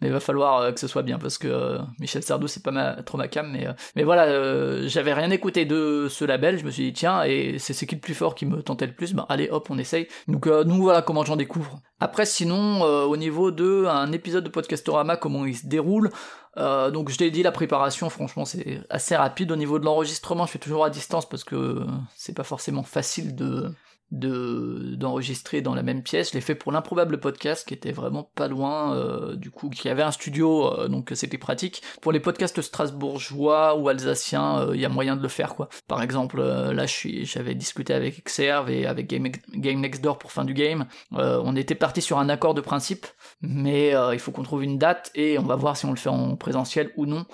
[0.00, 2.62] mais il va falloir euh, que ce soit bien parce que euh, Michel Sardou c'est
[2.62, 6.70] pas trop ma cam mais euh, voilà j'avais rien écouté de ce label je me
[6.70, 9.14] suis dit tiens et c'est ce qui le plus fort qui me tentait le plus
[9.14, 10.08] ben allez hop on essaye.
[10.28, 11.80] Donc nous voilà comment j'en découvre.
[12.00, 16.10] Après sinon au niveau de un épisode de Podcastorama comment il se déroule
[16.56, 19.52] donc je t'ai dit la préparation franchement c'est assez rapide.
[19.52, 23.34] Au niveau de l'enregistrement je fais toujours à distance parce que c'est pas forcément facile
[23.34, 23.72] de
[24.14, 26.30] de d'enregistrer dans la même pièce.
[26.30, 29.88] Je l'ai fait pour l'improbable podcast qui était vraiment pas loin, euh, du coup, qui
[29.88, 31.82] avait un studio, euh, donc c'était pratique.
[32.00, 35.68] Pour les podcasts strasbourgeois ou alsaciens, il y a moyen de le faire, quoi.
[35.88, 40.44] Par exemple, là, j'avais discuté avec Xerve et avec Game, Game Next Door pour fin
[40.44, 40.86] du game.
[41.10, 43.06] on était parti sur un accord de principe,
[43.40, 46.08] mais il faut qu'on trouve une date et on va voir si on le fait
[46.08, 47.26] en présentiel ou non.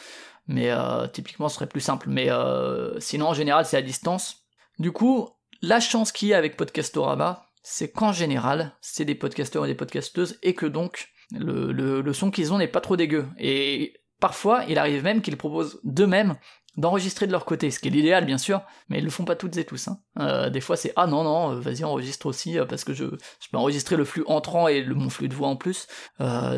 [0.46, 0.70] Mais
[1.12, 2.08] typiquement, ce serait plus simple.
[2.08, 2.28] Mais
[2.98, 4.46] sinon, en général, c'est à distance.
[4.78, 5.28] Du coup,
[5.62, 9.74] la chance qu'il y a avec Podcastorama, c'est qu'en général, c'est des podcasteurs et des
[9.74, 13.26] podcasteuses, et que donc, le, son qu'ils ont n'est pas trop dégueu.
[13.38, 16.36] Et parfois, il arrive même qu'ils proposent d'eux-mêmes
[16.76, 19.34] d'enregistrer de leur côté, ce qui est l'idéal bien sûr, mais ils le font pas
[19.34, 19.88] toutes et tous.
[19.88, 19.98] Hein.
[20.20, 23.04] Euh, des fois c'est ah non non, euh, vas-y enregistre aussi euh, parce que je,
[23.04, 25.88] peux enregistrer le flux entrant et mon flux de voix en plus.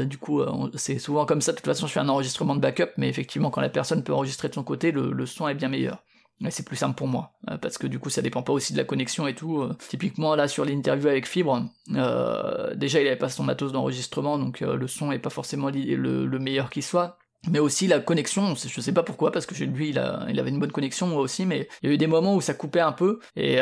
[0.04, 0.42] du coup
[0.74, 1.52] c'est souvent comme ça.
[1.52, 4.12] De toute façon je fais un enregistrement de backup, mais effectivement quand la personne peut
[4.12, 6.02] enregistrer de son côté, le son est bien meilleur.
[6.50, 8.78] C'est plus simple pour moi, euh, parce que du coup ça dépend pas aussi de
[8.78, 9.60] la connexion et tout.
[9.60, 9.76] Euh.
[9.88, 14.60] Typiquement là sur l'interview avec Fibre, euh, déjà il avait pas son matos d'enregistrement, donc
[14.60, 17.18] le son est pas forcément le, meilleur qui soit.
[17.50, 20.70] Mais aussi la connexion, je sais pas pourquoi, parce que lui il, avait une bonne
[20.70, 23.18] connexion, moi aussi, mais il y a eu des moments où ça coupait un peu,
[23.34, 23.58] et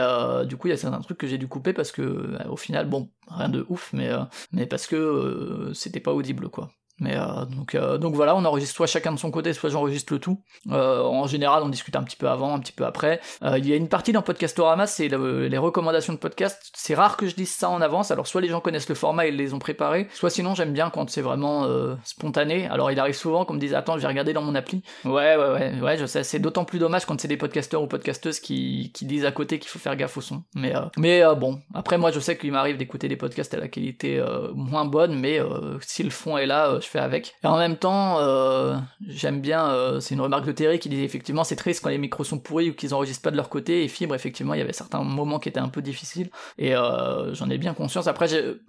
[0.46, 2.88] du coup il y a certains trucs que j'ai dû couper parce que au final,
[2.88, 4.10] bon, rien de ouf, mais,
[4.52, 6.70] mais parce que c'était pas audible quoi.
[7.06, 10.18] Euh, donc, euh, donc voilà, on enregistre soit chacun de son côté, soit j'enregistre le
[10.18, 10.40] tout.
[10.70, 13.20] Euh, en général, on discute un petit peu avant, un petit peu après.
[13.42, 16.70] il y a une partie dans Podcastorama, c'est les recommandations de podcast.
[16.74, 18.10] C'est rare que je dise ça en avance.
[18.10, 20.90] Alors soit les gens connaissent le format et les ont préparés, soit sinon j'aime bien
[20.90, 21.66] quand c'est vraiment
[22.04, 22.66] spontané.
[22.68, 24.82] Alors il arrive souvent qu'on me dise attends, je vais regarder dans mon appli.
[25.04, 26.24] Ouais, ouais, ouais, ouais, je sais.
[26.24, 29.58] C'est d'autant plus dommage quand c'est des podcasteurs ou podcasteuses qui, qui disent à côté
[29.58, 30.42] qu'il faut faire gaffe au son.
[30.54, 34.22] Mais, mais bon, après moi je sais qu'il m'arrive d'écouter des podcasts à la qualité
[34.54, 35.40] moins bonne, mais
[35.80, 37.34] si le fond est là, je avec.
[37.44, 38.76] Et en même temps, euh,
[39.06, 41.98] j'aime bien, euh, c'est une remarque de Terry qui disait effectivement c'est triste quand les
[41.98, 44.62] micros sont pourris ou qu'ils enregistrent pas de leur côté, et Fibre effectivement il y
[44.62, 48.06] avait certains moments qui étaient un peu difficiles, et euh, j'en ai bien conscience.
[48.06, 48.28] Après,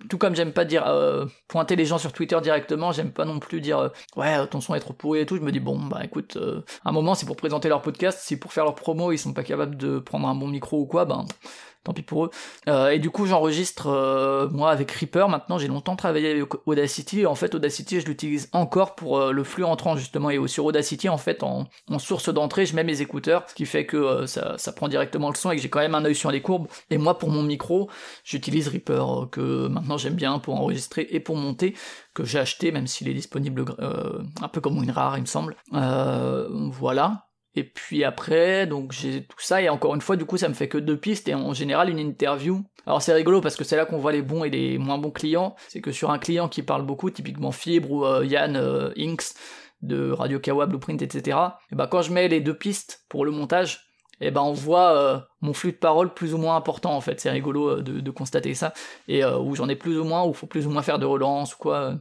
[0.10, 0.86] tout comme j'aime pas dire
[1.48, 4.80] pointer les gens sur Twitter directement, j'aime pas non plus dire ouais ton son est
[4.80, 6.38] trop pourri et tout, je me dis bon bah écoute,
[6.86, 9.44] un moment c'est pour présenter leur podcast, si pour faire leur promo ils sont pas
[9.44, 11.26] capables de prendre un bon micro ou quoi, ben
[11.84, 12.30] tant pis pour eux.
[12.68, 15.28] Euh, et du coup, j'enregistre euh, moi avec Reaper.
[15.30, 17.26] Maintenant, j'ai longtemps travaillé avec Audacity.
[17.26, 20.30] En fait, Audacity, je l'utilise encore pour euh, le flux entrant justement.
[20.30, 21.68] Et sur Audacity, en fait, en,
[21.98, 25.52] source d'entrée, je mets mes écouteurs, ce qui fait que ça, prend directement le son
[25.52, 26.68] et que j'ai quand même un œil sur les courbes.
[26.90, 27.90] Et moi, pour mon micro,
[28.24, 31.76] j'utilise Reaper que maintenant j'aime bien pour enregistrer et pour monter
[32.14, 33.66] que j'ai acheté, même s'il est disponible
[34.42, 35.56] un peu comme une rare, il me semble.
[35.72, 37.31] voilà.
[37.56, 40.54] Et puis après, donc j'ai tout ça, et encore une fois, du coup, ça me
[40.54, 42.64] fait que deux pistes, et en général, une interview.
[42.86, 45.12] Alors c'est rigolo, parce que c'est là qu'on voit les bons et les moins bons
[45.12, 45.56] clients.
[45.68, 49.34] C'est que sur un client qui parle beaucoup, typiquement Fibre ou euh, Yann euh, Inks,
[49.82, 51.38] de Radio Kawa, Blueprint, etc.,
[51.72, 53.88] et bah quand je mets les deux pistes pour le montage,
[54.22, 57.20] et ben on voit euh, mon flux de parole plus ou moins important en fait.
[57.20, 58.72] C'est rigolo de, de, constater ça.
[59.08, 61.08] Et où j'en ai plus ou moins, où il faut plus ou moins faire de
[61.08, 61.96] relance ou quoi.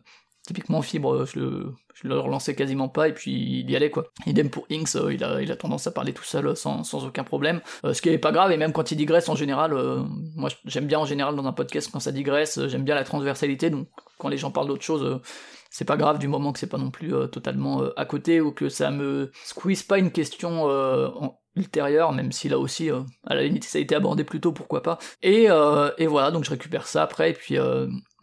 [0.47, 4.07] Typiquement Fibre, je le, je le relançais quasiment pas et puis il y allait quoi.
[4.27, 6.83] Idem pour Inks, euh, il, a, il a tendance à parler tout seul euh, sans,
[6.83, 7.61] sans aucun problème.
[7.85, 9.75] Euh, ce qui est pas grave et même quand il digresse en général,
[10.35, 13.69] moi j'aime bien en général dans un podcast quand ça digresse, j'aime bien la transversalité
[13.71, 15.21] donc quand les gens parlent d'autre chose
[15.71, 18.69] c'est pas grave du moment que c'est pas non plus totalement à côté ou que
[18.69, 20.69] ça me squeeze pas une question
[21.55, 24.83] ultérieure, même si là aussi, à la limite, ça a été abordé plus tôt, pourquoi
[24.83, 24.99] pas.
[25.23, 25.45] Et,
[25.99, 27.57] et voilà, donc je récupère ça après, et puis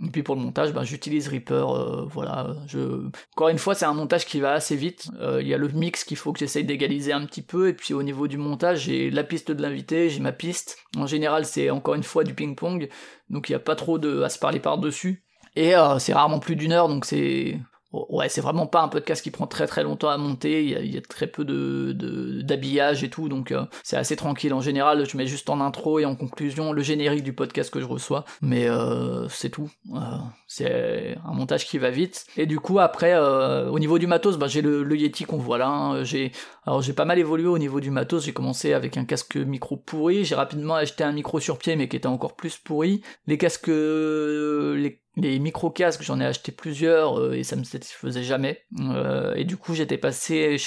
[0.06, 2.56] et puis pour le montage, ben, j'utilise Reaper, euh, voilà.
[2.68, 3.08] Je...
[3.36, 5.10] Encore une fois, c'est un montage qui va assez vite.
[5.20, 7.74] Euh, il y a le mix qu'il faut que j'essaye d'égaliser un petit peu, et
[7.74, 10.78] puis au niveau du montage, j'ai la piste de l'invité, j'ai ma piste.
[10.96, 12.90] En général, c'est encore une fois du ping-pong,
[13.30, 15.24] donc il n'y a pas trop de à se parler par-dessus.
[15.56, 17.60] Et euh, c'est rarement plus d'une heure, donc c'est
[17.94, 20.98] Ouais, c'est vraiment pas un podcast qui prend très très longtemps à monter, il y
[20.98, 21.94] a, très peu de
[22.42, 24.54] d'habillage et tout, donc euh, c'est assez tranquille.
[24.54, 27.80] En général, je mets juste en intro et en conclusion le générique du podcast que
[27.80, 29.72] je reçois, mais euh, c'est tout.
[29.96, 30.00] Euh,
[30.48, 32.26] c'est un montage qui va vite.
[32.36, 35.70] Et du coup, après, au niveau du matos, bah, j'ai le, Yeti qu'on voit là.
[35.70, 36.04] Hein.
[36.04, 36.34] J'ai
[36.66, 38.26] alors j'ai pas mal évolué au niveau du matos.
[38.26, 41.88] J'ai commencé avec un casque micro pourri, j'ai rapidement acheté un micro sur pied mais
[41.88, 43.02] qui était encore plus pourri.
[43.28, 48.62] Les casques, les les micro-casques, j'en ai acheté plusieurs euh, et ça me satisfaisait jamais.
[48.80, 50.58] Euh, et du coup, j'étais passé.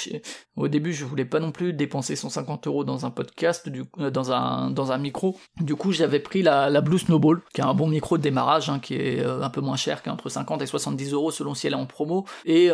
[0.57, 3.69] Au début, je voulais pas non plus dépenser 150 euros dans un podcast.
[3.99, 5.39] Euh, dans un dans un micro.
[5.61, 8.69] Du coup, j'avais pris la, la Blue Snowball, qui est un bon micro de démarrage,
[8.69, 11.53] hein, qui est un peu moins cher, qui est entre 50 et 70 euros selon
[11.53, 12.69] si elle est en promo, et,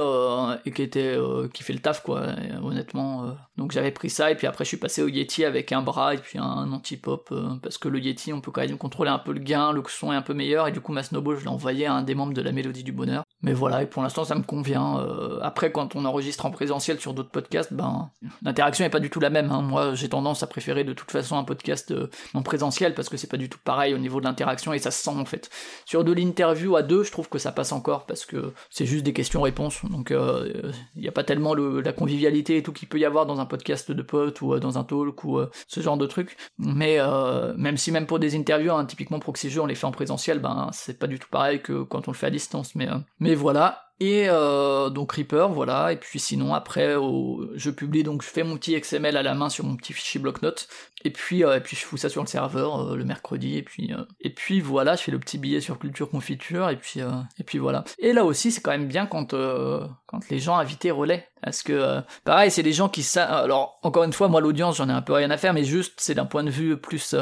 [0.74, 1.16] qui était
[1.54, 2.24] qui fait le taf quoi.
[2.64, 5.82] honnêtement, donc j'avais pris ça et puis après je suis passé au Yeti avec un
[5.82, 9.20] bras et puis un anti-pop parce que le Yeti, on peut quand même contrôler un
[9.20, 11.44] peu le gain, le son est un peu meilleur et du coup ma Snowball, je
[11.44, 11.50] l'ai
[11.86, 13.24] à un des membres de la Mélodie du Bonheur.
[13.42, 15.00] mais voilà, pour l'instant ça me convient.
[15.00, 18.10] Euh, après, quand on enregistre en présentiel sur d'autres podcasts, ben
[18.42, 19.52] l'interaction est pas du tout la même.
[19.52, 19.62] Hein.
[19.62, 23.18] Moi, j'ai tendance à préférer de toute façon un podcast euh, en présentiel parce que
[23.18, 25.50] c'est pas du tout pareil au niveau de l'interaction et ça se sent en fait.
[25.86, 29.04] Sur de l'interview à deux, je trouve que ça passe encore parce que c'est juste
[29.04, 33.00] des questions-réponses, donc il n'y a pas tellement le, la convivialité et tout qu'il peut
[33.00, 36.06] y avoir dans un podcast de potes ou dans un talk ou ce genre de
[36.06, 36.38] trucs.
[36.58, 37.00] Mais
[37.58, 40.70] même si même pour des interviews, hein, typiquement Proxy on les fait en présentiel, ben
[40.72, 42.76] c'est pas du tout pareil que quand on le fait à distance.
[42.76, 43.84] Mais, euh, mais voilà.
[44.00, 45.92] Et euh, donc Reaper, voilà.
[45.92, 46.94] Et puis sinon après,
[47.56, 50.20] je publie donc je fais mon petit XML à la main sur mon petit fichier
[50.20, 50.68] bloc-notes.
[51.04, 53.58] Et puis et puis je fous ça sur le serveur le mercredi.
[53.58, 53.92] Et puis
[54.22, 56.70] et puis voilà, je fais le petit billet sur Culture Confiture.
[56.70, 57.86] Et puis et puis voilà.
[57.98, 59.34] Et là aussi c'est quand même bien quand
[60.06, 61.28] quand les gens invités relaient.
[61.42, 63.46] Parce que pareil, c'est des gens qui savent.
[63.46, 65.96] Alors encore une fois, moi l'audience j'en ai un peu rien à faire, mais juste
[65.98, 67.16] c'est d'un point de vue plus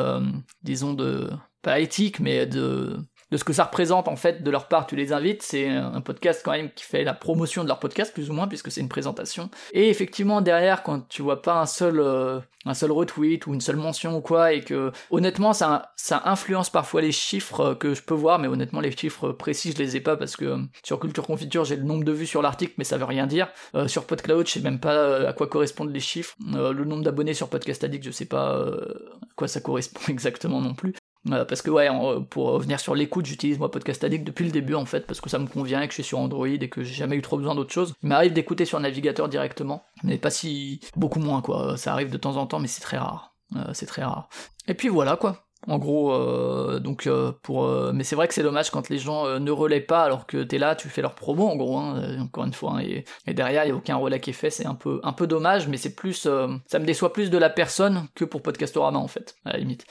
[0.62, 1.30] disons de
[1.65, 2.95] pas éthique, mais de
[3.32, 4.88] de ce que ça représente en fait de leur part.
[4.88, 8.14] Tu les invites, c'est un podcast quand même qui fait la promotion de leur podcast
[8.14, 9.50] plus ou moins puisque c'est une présentation.
[9.74, 13.62] Et effectivement derrière, quand tu vois pas un seul euh, un seul retweet ou une
[13.62, 17.94] seule mention ou quoi, et que honnêtement ça ça influence parfois les chiffres euh, que
[17.94, 20.58] je peux voir, mais honnêtement les chiffres précis je les ai pas parce que euh,
[20.84, 23.48] sur Culture Confiture j'ai le nombre de vues sur l'article, mais ça veut rien dire.
[23.88, 26.36] sur PodCloud je sais même pas à quoi correspondent les chiffres.
[26.48, 30.74] le nombre d'abonnés sur Podcast Addict je sais pas à quoi ça correspond exactement non
[30.74, 30.94] plus.
[31.32, 31.90] Euh, parce que ouais,
[32.30, 35.30] pour revenir sur l'écoute, j'utilise moi Podcast Addict depuis le début en fait, parce que
[35.30, 37.38] ça me convient et que je suis sur Android et que j'ai jamais eu trop
[37.38, 37.94] besoin d'autre chose.
[38.04, 41.78] Il m'arrive d'écouter sur navigateur directement, mais pas si beaucoup moins quoi.
[41.78, 43.34] Ça arrive de temps en temps, mais c'est très rare.
[43.56, 44.30] Euh, c'est très rare.
[44.68, 45.44] Et puis voilà quoi.
[45.67, 48.99] En gros, euh, donc euh, pour, euh, mais c'est vrai que c'est dommage quand les
[48.99, 52.19] gens ne relaient pas alors que t'es là, tu fais leur promo en gros, hein,
[52.19, 54.67] encore une fois, hein, et, derrière il y a aucun relais qui est fait, c'est
[54.67, 56.28] un peu, un peu dommage, mais c'est plus,
[56.67, 59.86] ça me déçoit plus de la personne que pour Podcastorama en fait, à la limite.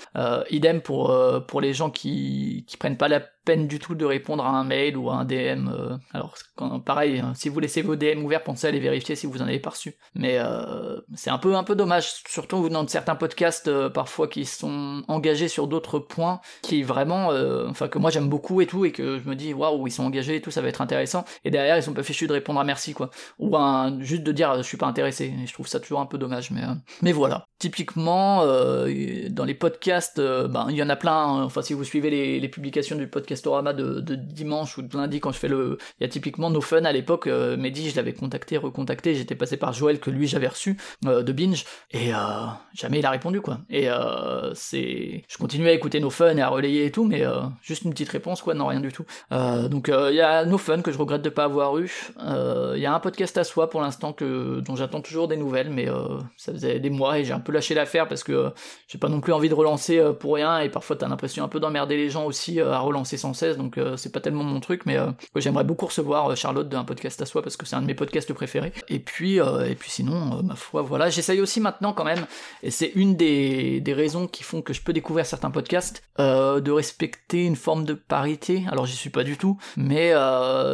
[0.50, 1.14] idem pour
[1.48, 4.64] pour les gens qui qui prennent pas la peine du tout de répondre à un
[4.64, 5.68] mail ou à un DM.
[5.68, 6.36] Euh, alors
[6.84, 9.46] pareil, hein, si vous laissez vos DM ouverts, pensez à les vérifier si vous en
[9.46, 9.94] avez pas reçu.
[10.14, 14.28] Mais euh, c'est un peu un peu dommage, surtout venant de certains podcasts euh, parfois
[14.28, 17.30] qui sont engagés sur d'autres points, qui vraiment,
[17.68, 20.04] enfin que moi j'aime beaucoup et tout, et que je me dis waouh ils sont
[20.04, 21.24] engagés et tout, ça va être intéressant.
[21.44, 23.54] Et derrière ils sont pas fichus de répondre à merci quoi, ou
[24.00, 25.34] juste de dire je suis pas intéressé.
[25.42, 26.62] Et je trouve ça toujours un peu dommage, mais
[27.02, 27.46] mais voilà.
[27.58, 31.14] Typiquement dans les podcasts, ben il y en a plein.
[31.14, 31.42] Hein.
[31.44, 35.32] enfin si vous suivez les publications du podcast Castorama de, dimanche ou de lundi quand
[35.32, 35.78] je fais le.
[35.98, 39.34] Il y a typiquement No Fun à l'époque, euh, Mehdi, je l'avais contacté, recontacté, j'étais
[39.34, 43.10] passé par Joël que lui j'avais reçu euh, de Binge, et euh, jamais il a
[43.10, 43.58] répondu quoi.
[43.68, 45.24] Et euh, c'est.
[45.26, 47.24] Je continuais à écouter No Fun et à relayer et tout, mais
[47.60, 49.04] juste une petite réponse quoi, non rien du tout.
[49.30, 51.90] donc il y a No Fun que je regrette de pas avoir eu.
[52.20, 55.70] Il y a un podcast à soi pour l'instant que dont j'attends toujours des nouvelles,
[55.70, 55.88] mais
[56.36, 58.52] ça faisait des mois et j'ai un peu lâché l'affaire parce que
[58.86, 61.58] j'ai pas non plus envie de relancer pour rien et parfois t'as l'impression un peu
[61.58, 63.16] d'emmerder les gens aussi à relancer
[63.56, 66.84] donc euh, c'est pas tellement mon truc, mais euh, j'aimerais beaucoup recevoir euh, Charlotte d'un
[66.84, 68.72] podcast à soi parce que c'est un de mes podcasts préférés.
[68.88, 72.26] Et puis, et puis sinon, ma foi, voilà, j'essaye aussi maintenant quand même,
[72.62, 76.70] et c'est une des, des raisons qui font que je peux découvrir certains podcasts, de
[76.70, 78.64] respecter une forme de parité.
[78.70, 80.12] Alors j'y suis pas du tout, mais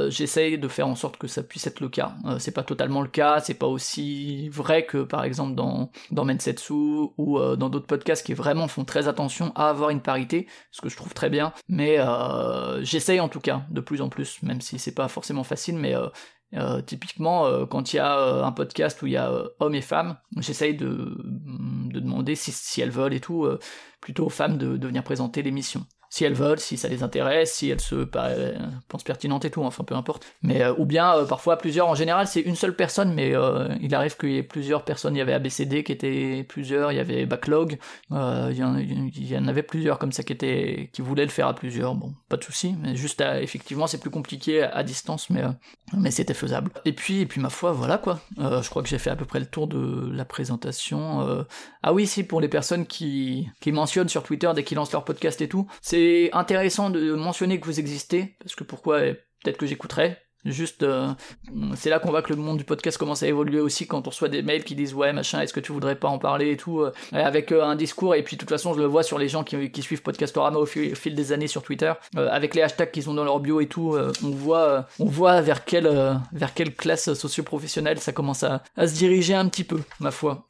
[0.09, 2.15] j'essaye de faire en sorte que ça puisse être le cas.
[2.39, 6.73] c'est pas totalement le cas, c'est pas aussi vrai que par exemple dans, dans Mensetsu
[6.73, 10.89] ou dans d'autres podcasts qui vraiment font très attention à avoir une parité, ce que
[10.89, 11.99] je trouve très bien, mais
[12.83, 15.95] j'essaye en tout cas de plus en plus, même si c'est pas forcément facile, mais
[15.95, 16.09] euh,
[16.55, 20.17] euh, typiquement, quand il y a un podcast où il y a hommes et femmes,
[20.37, 23.49] j'essaye de, de, demander si, elles veulent et tout,
[24.01, 27.71] plutôt aux femmes de venir présenter l'émission si elles veulent, si ça les intéresse, si
[27.71, 30.27] elles se euh, pensent pertinentes et tout, enfin peu importe.
[30.43, 31.87] Mais euh, ou bien euh, parfois plusieurs.
[31.87, 33.33] En général, c'est une seule personne, mais
[33.81, 35.15] il arrive qu'il y ait plusieurs personnes.
[35.15, 37.79] Il y avait ABCD qui était plusieurs, il y avait Backlog,
[38.11, 38.17] il
[38.57, 41.95] y, en, avait plusieurs comme ça qui étaient qui voulaient le faire à plusieurs.
[41.95, 45.43] Bon, pas de souci, mais juste effectivement c'est plus compliqué à, distance, mais
[45.97, 46.73] mais c'était faisable.
[46.85, 48.19] Et puis et puis ma foi, voilà quoi.
[48.37, 51.45] je crois que j'ai fait à peu près le tour de la présentation.
[51.85, 55.05] ah oui, si pour les personnes qui qui mentionnent sur Twitter dès qu'ils lancent leur
[55.05, 59.01] podcast et tout, c'est c'est intéressant de mentionner que vous existez, parce que pourquoi
[59.43, 61.09] Peut-être que j'écouterai, Juste, euh,
[61.75, 64.11] c'est là qu'on voit que le monde du podcast commence à évoluer aussi quand on
[64.11, 66.57] reçoit des mails qui disent ouais machin, est-ce que tu voudrais pas en parler et
[66.57, 69.19] tout, euh, avec euh, un discours et puis de toute façon je le vois sur
[69.19, 73.11] les gens qui, suivent Podcastorama au fil, des années sur Twitter, avec les hashtags qu'ils
[73.11, 78.43] ont dans leur bio et tout, on voit, vers quelle, vers classe socio-professionnelle ça commence
[78.43, 80.47] à, à, se diriger un petit peu, ma foi.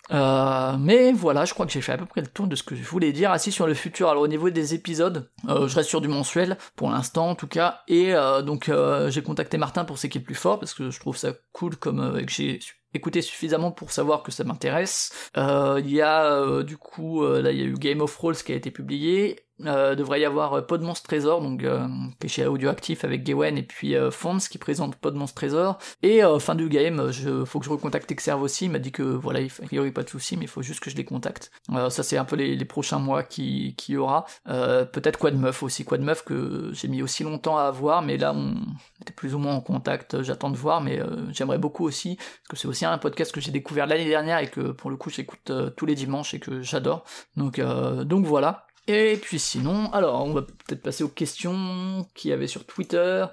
[0.78, 2.76] mais voilà, je crois que j'ai fait à peu près le tour de ce que
[2.76, 3.30] je voulais dire.
[3.32, 6.90] Assis sur le futur, alors au niveau des épisodes, je reste sur du mensuel pour
[6.90, 8.12] l'instant en tout cas, et
[8.44, 8.70] donc
[9.08, 11.76] j'ai contacté Martin pour ce qui est plus fort, parce que je trouve ça cool
[11.76, 12.60] comme euh, que j'ai
[12.94, 15.12] écouté suffisamment pour savoir que ça m'intéresse.
[15.36, 18.34] Euh, il y a euh, du coup, là il y a eu Game of Thrones
[18.34, 21.86] qui a été publié, euh, devrait y avoir Pod Monstre Trésor, donc euh,
[22.26, 25.78] chez Audioactif avec Gawen et puis euh, Fonds qui présente Pod Monstre Trésor.
[26.02, 29.02] Et fin du game, je, faut que je recontacte Exerve aussi, il m'a dit que
[29.02, 31.50] voilà, il n'y aurait pas de souci, mais il faut juste que je les contacte.
[31.90, 34.24] ça c'est un peu les, prochains mois qui, qui y aura.
[34.46, 38.32] Peut-être Quad Meuf aussi, Quad Meuf que j'ai mis aussi longtemps à avoir, mais là
[38.34, 38.54] on
[39.00, 41.00] était plus ou moins en contact, j'attends de voir, mais
[41.32, 44.48] j'aimerais beaucoup aussi, parce que c'est aussi un podcast que j'ai découvert l'année dernière et
[44.48, 47.04] que pour le coup j'écoute tous les dimanches et que j'adore.
[47.36, 48.66] Donc, donc voilà.
[48.92, 53.24] Et puis sinon, alors on va peut-être passer aux questions qu'il y avait sur Twitter.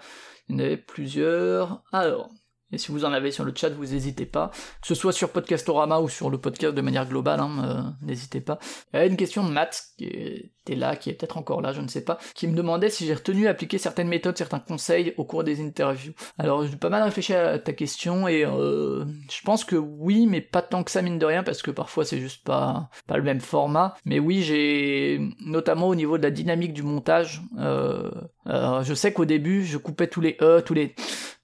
[0.48, 1.82] Il y en avait plusieurs.
[1.92, 2.30] Alors,
[2.72, 4.52] et si vous en avez sur le chat, vous n'hésitez pas.
[4.82, 8.42] Que ce soit sur Podcastorama ou sur le podcast de manière globale, hein, euh, n'hésitez
[8.42, 8.60] pas.
[8.94, 11.72] Il y a une question de Matt, qui était là, qui est peut-être encore là,
[11.72, 14.60] je ne sais pas, qui me demandait si j'ai retenu à appliquer certaines méthodes, certains
[14.60, 16.14] conseils au cours des interviews.
[16.38, 20.42] Alors j'ai pas mal réfléchi à ta question et euh, je pense que oui, mais
[20.42, 23.24] pas tant que ça mine de rien, parce que parfois c'est juste pas, pas le
[23.24, 23.96] même format.
[24.04, 28.12] Mais oui, j'ai notamment au niveau de la dynamique du montage, euh,
[28.48, 30.96] je sais qu'au début, je coupais tous les E, tous les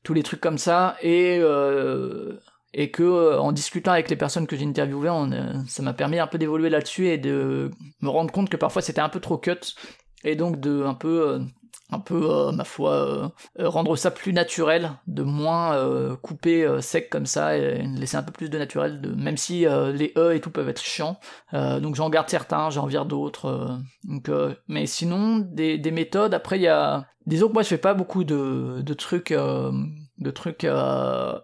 [0.04, 2.39] tous les trucs comme ça et euh,
[2.74, 6.20] et que euh, en discutant avec les personnes que j'ai interviewées, euh, ça m'a permis
[6.20, 9.38] un peu d'évoluer là-dessus et de me rendre compte que parfois c'était un peu trop
[9.38, 9.76] cut
[10.24, 11.41] et donc de un peu
[11.94, 13.28] un peu, euh, ma foi, euh,
[13.60, 15.54] euh, rendre ça plus naturel, de moins
[16.22, 20.14] couper sec comme ça et laisser un peu plus de naturel, de, même si les
[20.18, 21.20] E et tout peuvent être chiants.
[21.52, 23.80] donc j'en garde certains, j'en vire d'autres.
[24.04, 24.30] donc,
[24.68, 27.06] mais sinon, des, des méthodes, après il y a...
[27.26, 30.68] Disons que moi je fais pas beaucoup de, de trucs, de trucs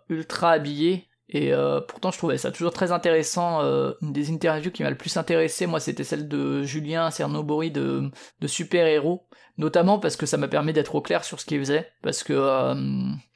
[0.10, 1.09] ultra habillés.
[1.32, 1.52] Et
[1.88, 3.62] pourtant, je trouvais ça toujours très intéressant.
[4.02, 8.10] une des interviews qui m'a le plus intéressé, moi, c'était celle de Julien Cernobori de,
[8.42, 9.28] de Super Héros,
[9.60, 12.34] notamment parce que ça m'a permis d'être au clair sur ce qu'il faisait, parce que
[12.34, 12.74] euh,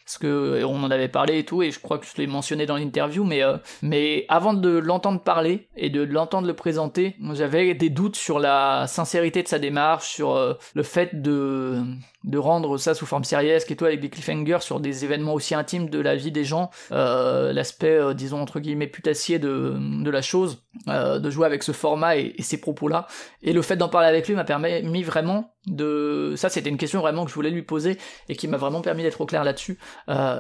[0.05, 2.65] parce que on en avait parlé et tout, et je crois que je l'ai mentionné
[2.65, 7.73] dans l'interview, mais euh, mais avant de l'entendre parler et de l'entendre le présenter, j'avais
[7.75, 11.83] des doutes sur la sincérité de sa démarche, sur euh, le fait de
[12.23, 15.55] de rendre ça sous forme sérieuse, et tout avec des cliffhangers sur des événements aussi
[15.55, 20.09] intimes de la vie des gens, euh, l'aspect, euh, disons, entre guillemets, putassier de, de
[20.09, 23.07] la chose, euh, de jouer avec ce format et, ces propos-là.
[23.41, 26.33] Et le fait d'en parler avec lui m'a permis vraiment de...
[26.35, 27.97] Ça, c'était une question vraiment que je voulais lui poser
[28.27, 29.79] et qui m'a vraiment permis d'être au clair là-dessus.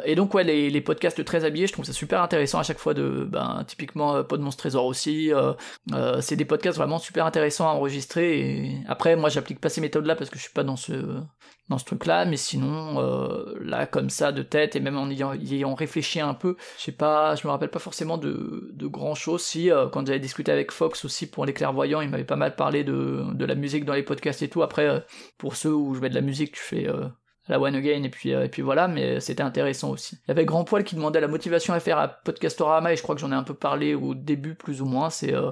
[0.05, 2.79] et donc, ouais, les, les, podcasts très habillés, je trouve ça super intéressant à chaque
[2.79, 3.27] fois de...
[3.29, 5.31] Ben, typiquement, Pod Monstre Trésor aussi.
[6.19, 8.39] c'est des podcasts vraiment super intéressants à enregistrer.
[8.39, 10.93] Et après, moi, j'applique pas ces méthodes-là parce que je suis pas dans ce
[11.69, 15.33] dans ce truc-là, mais sinon, euh, là, comme ça, de tête, et même en ayant,
[15.33, 19.15] ayant réfléchi un peu, je sais pas, je me rappelle pas forcément de, de grand
[19.15, 19.41] chose.
[19.41, 22.55] Si, euh, quand j'avais discuté avec Fox aussi pour les clairvoyants, il m'avait pas mal
[22.55, 24.61] parlé de, de la musique dans les podcasts et tout.
[24.61, 24.99] Après, euh,
[25.37, 26.87] pour ceux où je mets de la musique, tu fais
[27.47, 30.17] la One Again et puis euh, et puis voilà mais c'était intéressant aussi.
[30.25, 33.03] Il y avait Grand Poil qui demandait la motivation à faire à Podcastorama et je
[33.03, 35.09] crois que j'en ai un peu parlé au début plus ou moins.
[35.09, 35.51] C'est euh,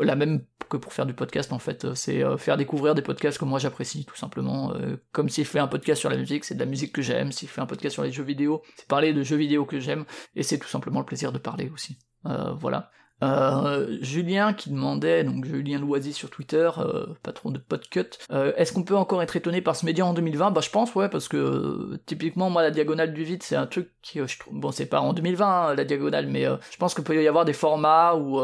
[0.00, 1.94] la même que pour faire du podcast en fait.
[1.94, 4.72] C'est euh, faire découvrir des podcasts que moi j'apprécie tout simplement.
[5.12, 7.32] Comme s'il fait un podcast sur la musique c'est de la musique que j'aime.
[7.32, 10.04] S'il fait un podcast sur les jeux vidéo c'est parler de jeux vidéo que j'aime.
[10.36, 11.98] Et c'est tout simplement le plaisir de parler aussi.
[12.24, 12.90] Voilà
[13.22, 18.72] euh, Julien qui demandait, donc Julien Loisy sur Twitter, euh, patron de Podcut, euh, est-ce
[18.72, 21.26] qu'on peut encore être étonné par ce média en 2020 Bah je pense ouais parce
[21.26, 24.86] que typiquement moi la diagonale du vide c'est un truc qui je trouve bon c'est
[24.86, 28.14] pas en 2020 hein, la diagonale mais je pense qu'il peut y avoir des formats
[28.14, 28.40] ou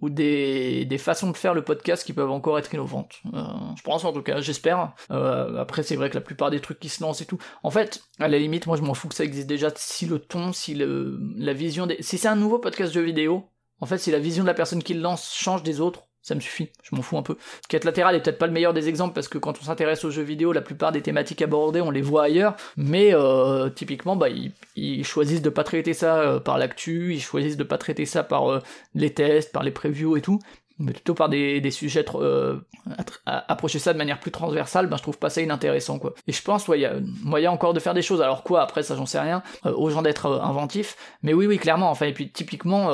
[0.00, 3.22] ou des, des façons de faire le podcast qui peuvent encore être innovantes.
[3.24, 4.94] je pense en tout cas, j'espère.
[5.10, 7.38] après c'est vrai que la plupart des trucs qui se lancent et tout.
[7.62, 9.70] En fait, à la limite, moi je m'en fous que ça existe déjà.
[9.76, 11.98] Si le ton, si le, la vision des...
[12.00, 13.51] Si c'est un nouveau podcast de vidéo,
[13.82, 16.36] en fait, si la vision de la personne qui le lance change des autres, ça
[16.36, 17.36] me suffit, je m'en fous un peu.
[17.68, 20.10] Quête latérale est peut-être pas le meilleur des exemples parce que quand on s'intéresse aux
[20.10, 24.28] jeux vidéo, la plupart des thématiques abordées, on les voit ailleurs, mais euh, typiquement, bah,
[24.76, 28.22] ils, choisissent de pas traiter ça euh, par l'actu, ils choisissent de pas traiter ça
[28.22, 28.60] par euh,
[28.94, 30.38] les tests, par les previews et tout,
[30.78, 32.04] mais plutôt par des, sujets
[33.26, 36.14] approcher ça de manière plus transversale, ben je trouve pas ça inintéressant quoi.
[36.28, 38.22] Et je pense ouais, il y a moyen encore de faire des choses.
[38.22, 41.90] Alors quoi après ça j'en sais rien, aux gens d'être inventifs, mais oui oui clairement
[41.90, 42.90] enfin et puis typiquement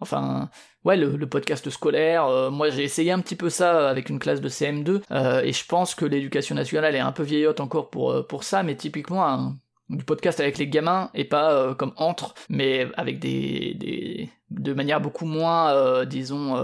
[0.00, 0.50] Enfin,
[0.84, 4.40] ouais, le, podcast scolaire, euh, moi j'ai essayé un petit peu ça avec une classe
[4.42, 8.12] de CM2, euh, et je pense que l'éducation nationale est un peu vieillotte encore pour,
[8.12, 9.54] euh, pour ça, mais typiquement
[9.88, 15.00] du podcast avec les gamins, et pas comme entre, mais avec des, des de manière
[15.00, 16.56] beaucoup moins, disons,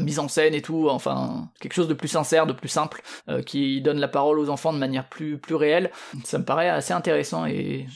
[0.00, 3.02] mise en scène et tout, enfin quelque chose de plus sincère, de plus simple,
[3.46, 5.92] qui donne la parole aux enfants de manière plus plus réelle.
[6.24, 7.86] Ça me paraît assez intéressant et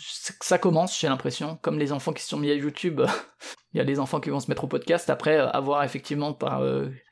[0.40, 3.02] ça commence, j'ai l'impression, comme les enfants qui se sont mis à YouTube.
[3.76, 5.10] il y a des enfants qui vont se mettre au podcast.
[5.10, 6.62] Après, avoir effectivement par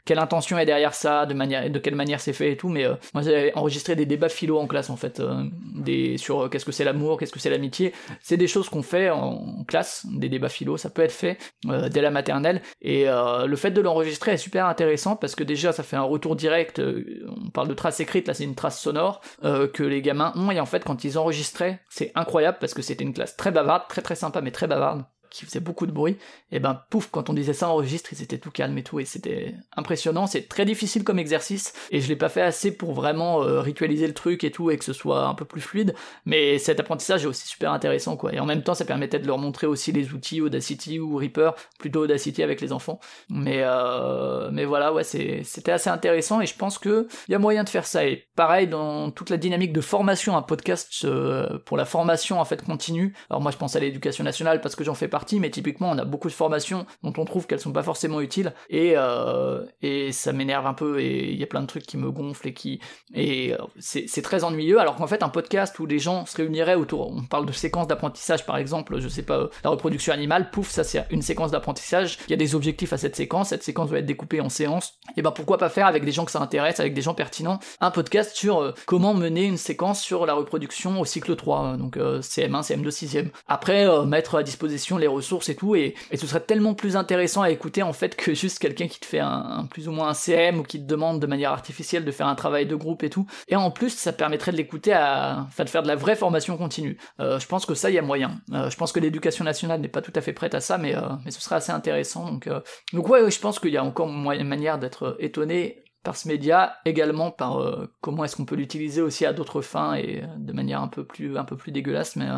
[0.04, 2.68] quelle intention est derrière ça, de manière, de quelle manière c'est fait et tout.
[2.68, 6.48] Mais euh, moi, j'avais enregistré des débats philo en classe en fait, euh, sur euh,
[6.48, 7.92] qu'est-ce que c'est l'amour, qu'est-ce que c'est l'amitié.
[8.20, 10.76] C'est des choses qu'on fait en, classe, des débats philo.
[10.76, 12.62] Ça peut être fait dès la maternelle.
[12.82, 16.36] Et le fait de l'enregistrer est super intéressant parce que déjà, ça fait un retour
[16.36, 16.80] direct.
[16.80, 20.50] on parle de traces écrites, là, c'est une trace sonore que les gamins ont.
[20.50, 23.84] Et en fait, quand ils enregistraient, c'est incroyable parce que c'était une classe très bavarde,
[23.88, 25.04] très très sympa, mais très bavarde
[25.34, 26.16] qui faisait beaucoup de bruit,
[26.52, 29.00] et ben pouf, quand on disait ça en registre, ils étaient tout calmes et tout,
[29.00, 32.94] et c'était impressionnant, c'est très difficile comme exercice, et je l'ai pas fait assez pour
[32.94, 35.94] vraiment euh, ritualiser le truc et tout, et que ce soit un peu plus fluide,
[36.24, 39.26] mais cet apprentissage est aussi super intéressant, quoi, et en même temps, ça permettait de
[39.26, 44.50] leur montrer aussi les outils Audacity ou Reaper, plutôt Audacity avec les enfants, mais, euh,
[44.52, 47.86] mais voilà, ouais, c'était assez intéressant, et je pense que y a moyen de faire
[47.86, 52.40] ça, et pareil, dans toute la dynamique de formation, un podcast euh, pour la formation,
[52.40, 55.23] en fait, continue, alors moi je pense à l'éducation nationale parce que j'en fais partie,
[55.32, 58.52] mais typiquement on a beaucoup de formations dont on trouve qu'elles sont pas forcément utiles.
[58.70, 61.96] Et euh, et ça m'énerve un peu et il y a plein de trucs qui
[61.96, 62.80] me gonflent et qui
[63.14, 64.78] et euh, c'est très ennuyeux.
[64.78, 67.86] Alors qu'en fait un podcast où les gens se réuniraient autour on parle de séquences
[67.86, 72.18] d'apprentissage par exemple je sais pas la reproduction animale pouf ça c'est une séquence d'apprentissage.
[72.28, 73.48] Il y a des objectifs à cette séquence.
[73.48, 74.94] Cette séquence doit être découpée en séances.
[75.16, 77.58] Et ben pourquoi pas faire avec des gens que ça intéresse avec des gens pertinents
[77.80, 81.96] un podcast sur euh, comment mener une séquence sur la reproduction au cycle 3 donc
[81.96, 86.74] CM1 CM2 6e après mettre à disposition les ressources et tout, et, ce serait tellement
[86.74, 89.92] plus intéressant à écouter en fait que juste quelqu'un qui te fait un, plus ou
[89.92, 92.74] moins un CM ou qui te demande de manière artificielle de faire un travail de
[92.74, 93.26] groupe et tout.
[93.48, 96.56] Et en plus, ça permettrait de l'écouter à, enfin de faire de la vraie formation
[96.56, 96.98] continue.
[97.20, 98.40] Euh, je pense que ça, il y a moyen.
[98.52, 100.96] Euh, je pense que l'éducation nationale n'est pas tout à fait prête à ça, mais,
[100.96, 102.30] euh, mais ce serait assez intéressant.
[102.30, 102.48] Donc,
[102.92, 106.76] donc ouais, je pense qu'il y a encore moyen, manière d'être étonné par ce média,
[106.84, 110.52] également par euh, comment est-ce qu'on peut l'utiliser aussi à d'autres fins et euh, de
[110.52, 112.14] manière un peu plus un peu plus dégueulasse.
[112.16, 112.28] Mais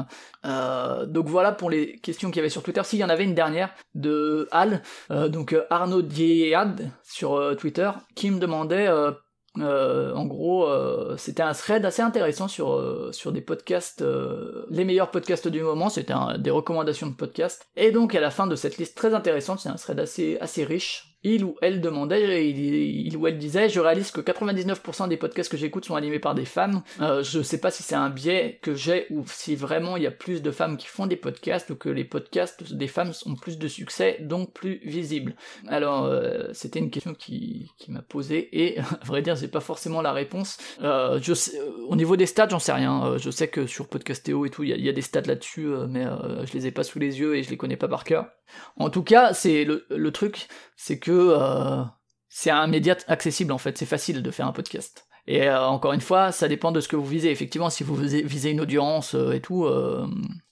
[0.46, 2.82] euh, donc voilà pour les questions qu'il y avait sur Twitter.
[2.84, 8.38] S'il y en avait une dernière de Al, donc Arnaud Diad sur Twitter, qui me
[8.38, 8.88] demandait
[9.58, 10.68] en gros,
[11.16, 14.04] c'était un thread assez intéressant sur sur des podcasts,
[14.70, 15.88] les meilleurs podcasts du moment.
[15.88, 17.66] C'était des recommandations de podcasts.
[17.74, 20.64] Et donc à la fin de cette liste très intéressante, c'est un thread assez assez
[20.64, 25.50] riche il ou elle demandait, il, ou elle disait, je réalise que 99% des podcasts
[25.50, 26.82] que j'écoute sont animés par des femmes.
[27.00, 30.06] Euh, je sais pas si c'est un biais que j'ai ou si vraiment il y
[30.06, 33.34] a plus de femmes qui font des podcasts ou que les podcasts des femmes ont
[33.34, 35.34] plus de succès, donc plus visibles.
[35.66, 40.02] Alors, euh, c'était une question qui, m'a posé et, à vrai dire, j'ai pas forcément
[40.02, 40.58] la réponse.
[40.82, 41.58] Euh, sais,
[41.88, 43.16] au niveau des stats, j'en sais rien.
[43.18, 46.04] je sais que sur Podcastéo et tout, il y, a des stats là-dessus, mais
[46.44, 48.26] je les ai pas sous les yeux et je les connais pas par cœur.
[48.76, 51.82] En tout cas, c'est le truc, c'est que euh,
[52.28, 55.06] c'est un média accessible en fait, c'est facile de faire un podcast.
[55.26, 57.30] Et euh, encore une fois, ça dépend de ce que vous visez.
[57.30, 59.66] Effectivement, si vous visez une audience euh, et tout,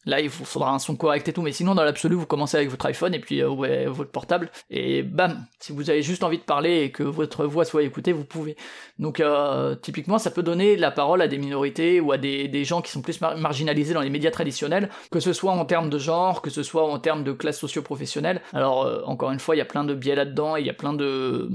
[0.06, 2.70] Là, il faudra un son correct et tout, mais sinon, dans l'absolu, vous commencez avec
[2.70, 6.42] votre iPhone et puis euh, votre portable, et bam, si vous avez juste envie de
[6.42, 8.56] parler et que votre voix soit écoutée, vous pouvez.
[8.98, 12.80] Donc, euh, typiquement, ça peut donner la parole à des minorités ou à des, gens
[12.80, 16.40] qui sont plus marginalisés dans les médias traditionnels, que ce soit en termes de genre,
[16.40, 18.40] que ce soit en termes de classe socio-professionnelle.
[18.52, 20.74] Alors, euh, encore une fois, il y a plein de biais là-dedans, il y a
[20.74, 21.50] plein de,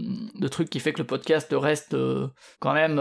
[0.52, 1.96] trucs qui fait que le podcast reste
[2.60, 3.00] quand même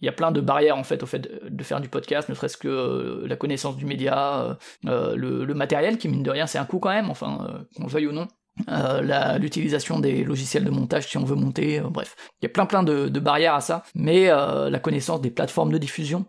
[0.00, 2.34] il y a plein de barrières en fait au fait de, faire du podcast, ne
[2.34, 4.54] serait-ce que euh, la connaissance du média, euh,
[4.86, 7.90] euh, le, matériel qui mine de rien c'est un coût quand même, enfin qu'on le
[7.90, 8.28] veuille ou non.
[9.40, 12.82] l'utilisation des logiciels de montage si on veut monter, bref, il y a plein plein
[12.82, 16.26] de, barrières à ça, mais la connaissance des plateformes de diffusion,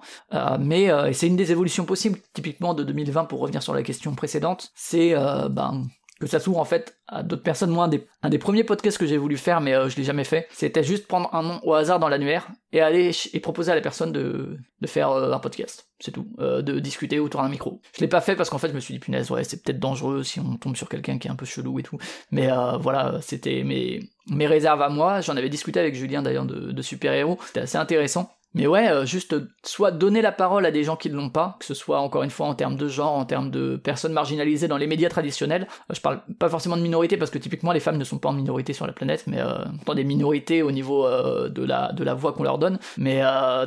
[0.59, 4.72] mais c'est une des évolutions possibles, typiquement de 2020 pour revenir sur la question précédente,
[4.76, 5.13] c'est
[5.49, 5.84] ben
[6.20, 7.72] que ça s'ouvre en fait à d'autres personnes.
[7.72, 7.89] Moi,
[8.22, 10.84] un des, premiers podcasts que j'ai voulu faire, mais euh, je l'ai jamais fait, c'était
[10.84, 14.11] juste prendre un nom au hasard dans l'annuaire et aller et proposer à la personne
[14.11, 15.89] de, de faire euh, un podcast.
[15.99, 17.82] C'est tout, euh, de discuter autour d'un micro.
[17.95, 19.80] Je l'ai pas fait parce qu'en fait, je me suis dit punaise, ouais, c'est peut-être
[19.80, 21.97] dangereux si on tombe sur quelqu'un qui est un peu chelou et tout.
[22.32, 22.49] Mais
[22.80, 25.22] voilà, c'était mes mes réserves à moi.
[25.22, 27.39] J'en avais discuté avec Julien d'ailleurs de, de super héros.
[27.47, 28.30] C'était assez intéressant.
[28.56, 31.56] Mais ouais, euh, juste soit donner la parole à des gens qui ne l'ont pas,
[31.60, 34.68] que ce soit encore une fois en termes de genre, en termes de personnes marginalisées
[34.68, 35.68] dans les médias traditionnels.
[35.89, 38.30] Euh, je parle pas forcément de minorité parce que typiquement les femmes ne sont pas
[38.30, 42.14] en minorité sur la planète, mais euh, dans des minorités au niveau euh, de la
[42.16, 42.80] voix qu'on leur donne.
[42.97, 43.22] Mais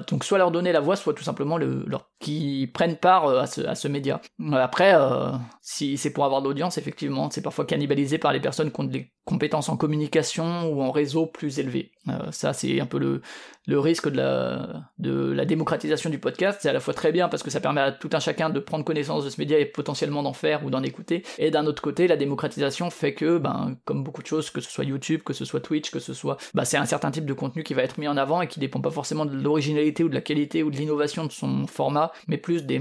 [0.08, 3.46] donc soit leur donner la voix, soit tout simplement le leur qui prennent part à
[3.46, 4.20] ce à ce média.
[4.52, 4.94] Après,
[5.60, 8.90] si c'est pour avoir de l'audience, effectivement, c'est parfois cannibalisé par les personnes qui ont,
[9.24, 11.92] compétences en communication ou en réseau plus élevées.
[12.08, 13.22] Euh, ça, c'est un peu le,
[13.66, 16.58] le risque de la, de la démocratisation du podcast.
[16.62, 18.58] C'est à la fois très bien parce que ça permet à tout un chacun de
[18.58, 21.22] prendre connaissance de ce média et potentiellement d'en faire ou d'en écouter.
[21.38, 24.70] Et d'un autre côté, la démocratisation fait que, ben, comme beaucoup de choses, que ce
[24.70, 27.32] soit YouTube, que ce soit Twitch, que ce soit, ben, c'est un certain type de
[27.32, 30.08] contenu qui va être mis en avant et qui dépend pas forcément de l'originalité ou
[30.08, 32.80] de la qualité ou de l'innovation de son format, mais plus des,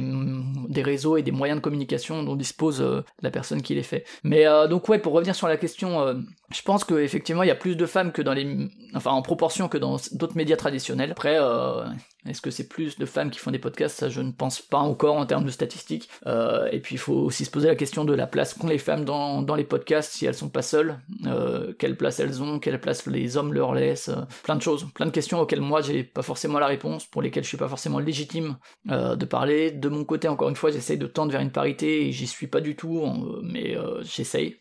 [0.70, 4.06] des réseaux et des moyens de communication dont dispose euh, la personne qui les fait.
[4.24, 6.24] Mais euh, donc ouais, pour revenir sur la question,
[6.54, 9.68] je pense qu'effectivement, il y a plus de femmes que dans les, enfin en proportion
[9.68, 11.12] que dans d'autres médias traditionnels.
[11.12, 11.86] Après, euh,
[12.26, 13.98] est-ce que c'est plus de femmes qui font des podcasts?
[13.98, 16.10] Ça, je ne pense pas encore en termes de statistiques.
[16.28, 18.78] Euh, et puis, il faut aussi se poser la question de la place qu'ont les
[18.78, 21.00] femmes dans, dans les podcasts si elles sont pas seules.
[21.26, 22.60] Euh, quelle place elles ont?
[22.60, 24.12] Quelle place les hommes leur laissent?
[24.44, 27.44] Plein de choses, plein de questions auxquelles moi j'ai pas forcément la réponse, pour lesquelles
[27.44, 29.72] je suis pas forcément légitime de parler.
[29.72, 32.48] De mon côté, encore une fois, j'essaye de tendre vers une parité et j'y suis
[32.48, 33.06] pas du tout,
[33.42, 34.58] mais j'essaye.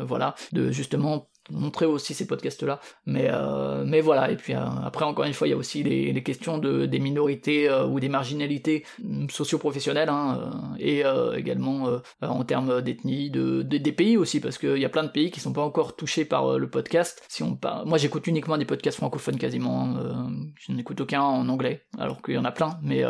[0.00, 2.80] Voilà, de justement montrer aussi ces podcasts-là.
[3.06, 5.82] Mais, euh, mais voilà, et puis euh, après, encore une fois, il y a aussi
[5.82, 11.02] les, questions de, des minorités euh, ou des marginalités mm, socio-professionnelles, hein, et
[11.36, 15.30] également en termes d'ethnie, de, des pays aussi, parce qu'il y a plein de pays
[15.30, 17.22] qui sont pas encore touchés par le podcast.
[17.28, 21.86] Si on Moi, j'écoute uniquement des podcasts francophones quasiment, hein, je n'écoute aucun en anglais,
[21.98, 23.04] alors qu'il y en a plein, mais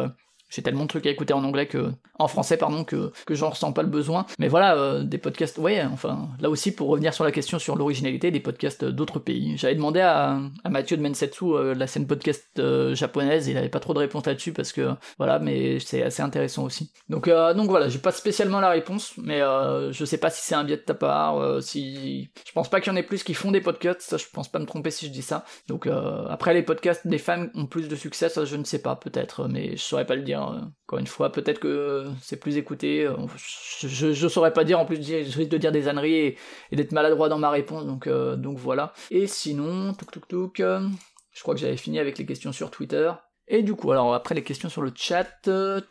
[0.55, 3.51] j'ai tellement de trucs à écouter en anglais que en français pardon que que j'en
[3.51, 4.25] ressens pas le besoin.
[4.39, 7.77] Mais voilà euh, des podcasts ouais enfin là aussi pour revenir sur la question sur
[7.77, 9.57] l'originalité des podcasts d'autres pays.
[9.57, 13.69] J'avais demandé à, à Mathieu de Mensetsu euh, la scène podcast euh, japonaise il avait
[13.69, 16.93] pas trop de réponse là-dessus parce que voilà mais c'est assez intéressant aussi.
[17.09, 20.65] Donc donc voilà j'ai pas spécialement la réponse mais je sais pas si c'est un
[20.65, 23.51] biais de ta part si je pense pas qu'il y en ait plus qui font
[23.51, 25.45] des podcasts ça je pense pas me tromper si je dis ça.
[25.69, 25.89] Donc
[26.29, 29.73] après les podcasts des femmes ont plus de succès je ne sais pas peut-être mais
[29.73, 30.44] je saurais pas le dire.
[30.87, 33.07] Encore une fois, peut-être que c'est plus écouté.
[33.07, 36.37] Euh, je, je, saurais pas dire, en plus, je risque de dire des âneries
[36.71, 38.93] et, d'être maladroit dans ma réponse, donc, euh, donc voilà.
[39.11, 40.87] Et sinon, tuk tuk, euh,
[41.33, 43.11] je crois que j'avais fini avec les questions sur Twitter.
[43.47, 45.83] Et du coup, alors après les questions sur le chat, euh,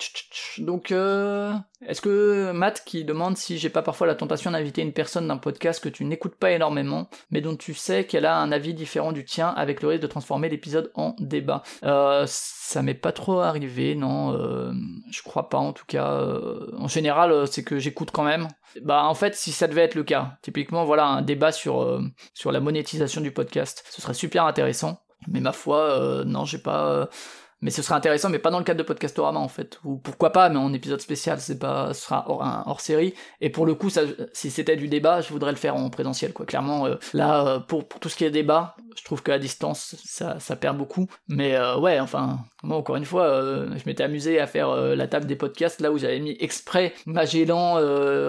[0.58, 1.54] donc euh,
[1.86, 5.38] est-ce que Matt qui demande si j'ai pas parfois la tentation d'inviter une personne d'un
[5.38, 9.12] podcast que tu n'écoutes pas énormément, mais dont tu sais qu'elle a un avis différent
[9.12, 11.62] du tien, avec le risque de transformer l'épisode en débat.
[11.84, 14.34] Euh, ça m'est pas trop arrivé, non,
[15.12, 16.24] je crois pas en tout cas.
[16.80, 18.47] En général, c'est que j'écoute quand même.
[18.82, 22.01] Bah en fait, si ça devait être le cas, typiquement voilà un débat sur
[22.34, 25.01] sur la monétisation du podcast, ce serait super intéressant.
[25.28, 27.10] Mais ma foi, non, j'ai pas
[27.64, 29.80] mais ce sera intéressant, mais pas dans le cadre de Podcastorama en fait.
[29.86, 33.14] Ou pourquoi pas, mais en épisode spécial, c'est pas, ce sera hors, hors série.
[33.39, 33.89] Et pour le coup,
[34.34, 36.45] si c'était du débat, je voudrais le faire en présentiel, quoi.
[36.45, 40.41] Clairement, euh, là, euh, pour, tout ce qui est débat, je trouve qu'à distance, ça,
[40.41, 41.07] ça perd beaucoup.
[41.30, 45.26] Mais euh, ouais, enfin, moi encore une fois, je m'étais amusé à faire la table
[45.26, 47.76] des podcasts, là où j'avais mis exprès Magellan,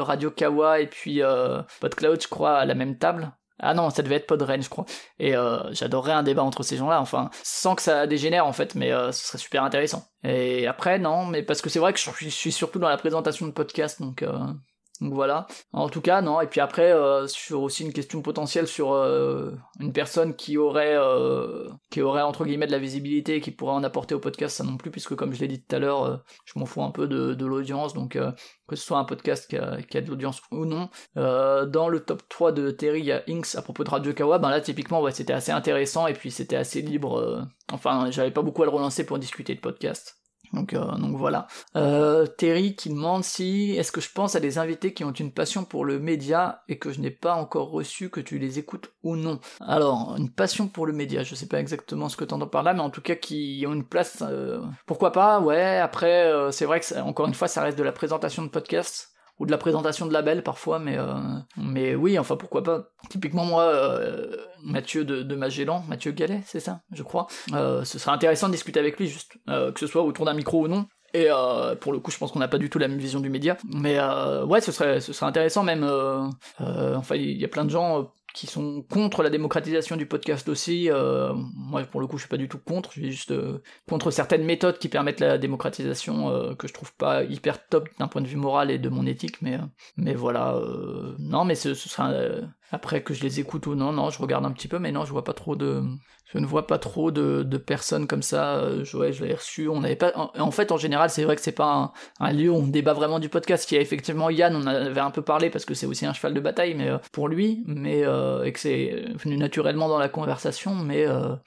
[0.05, 1.23] Radio Kawa et puis
[1.81, 3.33] PodCloud, je crois, à la même table.
[3.61, 4.85] Ah non, ça devait être Podren, je crois.
[5.19, 8.75] Et euh, j'adorerais un débat entre ces gens-là, enfin, sans que ça dégénère en fait,
[8.75, 10.09] mais euh, ce serait super intéressant.
[10.25, 13.47] Et après, non, mais parce que c'est vrai que je suis, surtout dans la présentation
[13.47, 14.39] de podcast, donc, euh,
[15.01, 15.49] donc voilà.
[15.73, 16.41] En tout cas, non.
[16.41, 20.97] Et puis après, euh, sur aussi une question potentielle sur euh, une personne qui aurait,
[20.97, 24.57] euh, qui aurait entre guillemets de la visibilité et qui pourrait en apporter au podcast,
[24.57, 26.93] ça non plus, puisque comme je l'ai dit tout à l'heure, je m'en fous un
[26.93, 28.17] peu de, l'audience, donc
[28.69, 30.89] que ce soit un podcast qui a, qui a de l'audience ou non.
[31.17, 34.39] dans le top 3 de Terry, il y a Inks à propos de Radio Kawa.
[34.39, 37.47] Ben là, typiquement, ouais, c'était assez intéressant et puis c'était assez libre.
[37.73, 40.24] enfin, j'avais pas beaucoup à le relancer pour discuter de podcast.
[40.55, 41.47] Donc, euh, donc voilà.
[41.77, 45.33] Euh, Terry qui demande si est-ce que je pense à des invités qui ont une
[45.33, 48.93] passion pour le média et que je n'ai pas encore reçu, que tu les écoutes
[49.03, 49.41] ou non?
[49.61, 52.63] Alors, une passion pour le média, je sais pas exactement ce que tu entends par
[52.63, 56.65] là, mais en tout cas qui ont une place, euh, pourquoi pas, ouais, après, c'est
[56.65, 59.59] vrai que encore une fois, ça reste de la présentation de podcast ou de la
[59.59, 61.15] présentation de label parfois, mais euh,
[61.57, 62.91] mais oui, enfin pourquoi pas.
[63.11, 67.27] Typiquement moi, euh, Mathieu de, Magellan, Mathieu Gallet, c'est ça, je crois.
[67.53, 70.65] Euh, ce serait intéressant de discuter avec lui, juste que ce soit autour d'un micro
[70.65, 70.87] ou non.
[71.13, 71.29] Et
[71.81, 73.57] pour le coup, je pense qu'on n'a pas du tout la même vision du média.
[73.73, 74.01] Mais
[74.45, 75.85] ouais, ce serait, ce serait intéressant même.
[76.59, 80.91] enfin, il y a plein de gens qui sont contre la démocratisation du podcast aussi.
[80.91, 82.93] Euh, moi, pour le coup, je suis pas du tout contre.
[82.93, 86.93] Je suis juste euh, contre certaines méthodes qui permettent la démocratisation euh, que je trouve
[86.97, 89.41] pas hyper top d'un point de vue moral et de mon éthique.
[89.41, 89.59] Mais,
[89.97, 90.61] mais voilà.
[91.21, 92.13] non, mais ce, ce sera
[92.73, 93.93] après que je les écoute ou non.
[93.93, 95.85] Non, je regarde un petit peu, mais non, je vois pas trop de
[96.35, 98.57] je ne vois pas trop de, de personnes comme ça.
[98.57, 99.69] Euh, je, ouais, je l'avais reçu.
[99.69, 100.13] On n'avait pas.
[100.15, 103.19] En, fait, en général, c'est vrai que c'est pas un, lieu où on débat vraiment
[103.19, 103.69] du podcast.
[103.69, 106.35] Qui a effectivement Yann, on avait un peu parlé parce que c'est aussi un cheval
[106.35, 110.09] de bataille, mais euh, pour lui, mais euh, et que c'est venu naturellement dans la
[110.09, 110.75] conversation.
[110.75, 111.07] Mais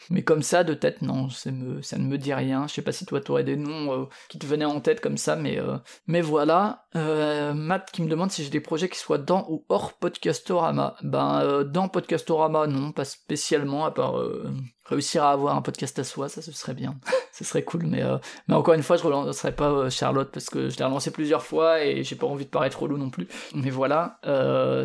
[0.09, 2.67] mais comme ça, de tête, non, me, ça ne me dit rien.
[2.67, 5.35] Je sais pas si toi, t'aurais des noms qui te venaient en tête comme ça,
[5.35, 5.59] mais
[6.07, 6.85] mais voilà.
[6.93, 10.95] Matt qui me demande si j'ai des projets qui soient dans ou hors Podcastorama.
[11.03, 14.51] Ben, euh, dans Podcastorama, non, pas spécialement, à part euh,
[14.85, 16.95] réussir à avoir un podcast à soi, ça ce serait bien.
[17.33, 18.17] ce serait cool, mais, euh,
[18.47, 21.83] mais encore une fois, je relancerai pas Charlotte parce que je l'ai relancé plusieurs fois
[21.83, 23.27] et j'ai pas envie de paraître relou non plus.
[23.53, 24.19] Mais voilà,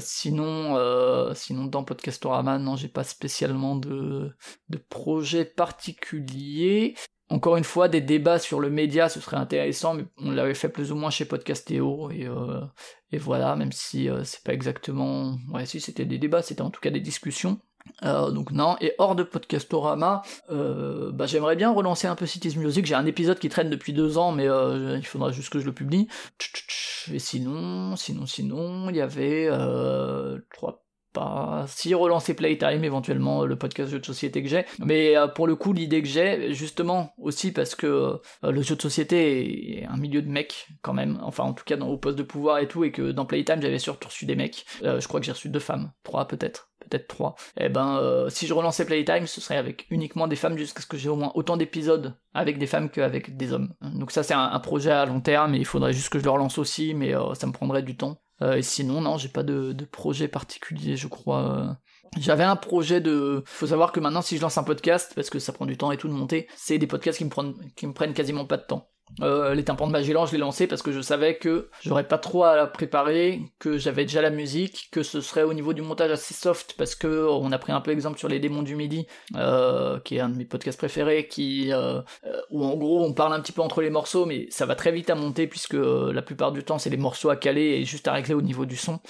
[0.00, 4.30] sinon, sinon dans Podcastorama, non, j'ai pas spécialement de,
[4.68, 6.94] de projet particulier.
[7.32, 10.68] Encore une fois, des débats sur le média, ce serait intéressant, mais on l'avait fait
[10.68, 12.60] plus ou moins chez Podcastéo, et, euh,
[13.10, 15.38] et voilà, même si euh, c'est pas exactement...
[15.50, 17.58] Ouais, si, c'était des débats, c'était en tout cas des discussions.
[18.04, 22.86] Euh, donc non, et hors de Podcastorama, bah, j'aimerais bien relancer un peu Cities Music,
[22.86, 25.72] j'ai un épisode qui traîne depuis deux ans, mais il faudra juste que je le
[25.72, 26.08] publie.
[27.12, 29.48] Et sinon, sinon, sinon, il y avait
[30.52, 30.81] trois
[31.66, 34.64] si relancer Playtime éventuellement le podcast jeu de société que j'ai.
[34.78, 38.76] Mais euh, pour le coup l'idée que j'ai justement aussi parce que euh, le jeu
[38.76, 41.18] de société est un milieu de mecs quand même.
[41.22, 43.60] Enfin en tout cas dans au poste de pouvoir et tout et que dans Playtime
[43.60, 44.64] j'avais surtout reçu des mecs.
[44.82, 45.92] Euh, je crois que j'ai reçu deux femmes.
[46.02, 46.70] Trois peut-être.
[46.88, 47.36] Peut-être trois.
[47.56, 50.86] Et eh ben si je relançais Playtime ce serait avec uniquement des femmes jusqu'à ce
[50.86, 53.74] que j'ai au moins autant d'épisodes avec des femmes qu'avec des hommes.
[53.82, 56.24] Donc ça c'est un, un, projet à long terme et il faudrait juste que je
[56.24, 59.42] le relance aussi mais ça me prendrait du temps euh, et sinon, non, j'ai pas
[59.42, 61.78] de, projet particulier, je crois.
[62.18, 63.42] J'avais un projet de.
[63.46, 65.92] Faut savoir que maintenant, si je lance un podcast, parce que ça prend du temps
[65.92, 68.56] et tout de monter, c'est des podcasts qui me prennent, qui me prennent quasiment pas
[68.56, 68.91] de temps.
[69.20, 72.18] Euh, les tympans de Magellan, je l'ai lancé parce que je savais que j'aurais pas
[72.18, 75.82] trop à la préparer, que j'avais déjà la musique, que ce serait au niveau du
[75.82, 78.74] montage assez soft parce que on a pris un peu exemple sur les démons du
[78.74, 82.02] midi, euh, qui est un de mes podcasts préférés, euh,
[82.50, 84.92] où en gros on parle un petit peu entre les morceaux, mais ça va très
[84.92, 88.08] vite à monter puisque la plupart du temps c'est les morceaux à caler et juste
[88.08, 89.00] à régler au niveau du son.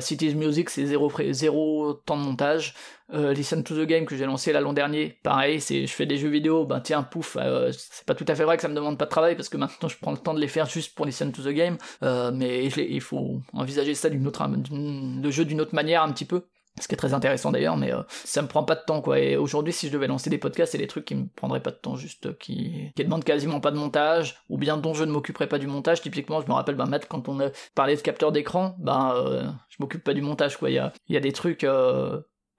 [0.00, 2.74] Cities Music c'est zéro, zéro temps de montage.
[3.12, 6.16] Euh, Listen to the Game que j'ai lancé l'an dernier, pareil, c'est je fais des
[6.16, 8.74] jeux vidéo, ben tiens, pouf, euh, c'est pas tout à fait vrai que ça me
[8.74, 10.94] demande pas de travail parce que maintenant je prends le temps de les faire juste
[10.94, 15.44] pour Listen to the Game, euh, mais il faut envisager ça d'une autre, le jeu
[15.44, 16.46] d'une autre manière un petit peu.
[16.80, 19.20] Ce qui est très intéressant d'ailleurs, mais ça me prend pas de temps quoi.
[19.20, 21.70] Et aujourd'hui, si je devais lancer des podcasts, c'est des trucs qui me prendraient pas
[21.70, 25.12] de temps, juste qui, qui demandent quasiment pas de montage, ou bien dont je ne
[25.12, 26.02] m'occuperai pas du montage.
[26.02, 27.38] Typiquement, je me rappelle, ben Matt, quand on
[27.76, 30.68] parlé de capteur d'écran, ben je m'occupe pas du montage quoi.
[30.68, 31.64] Il y a des trucs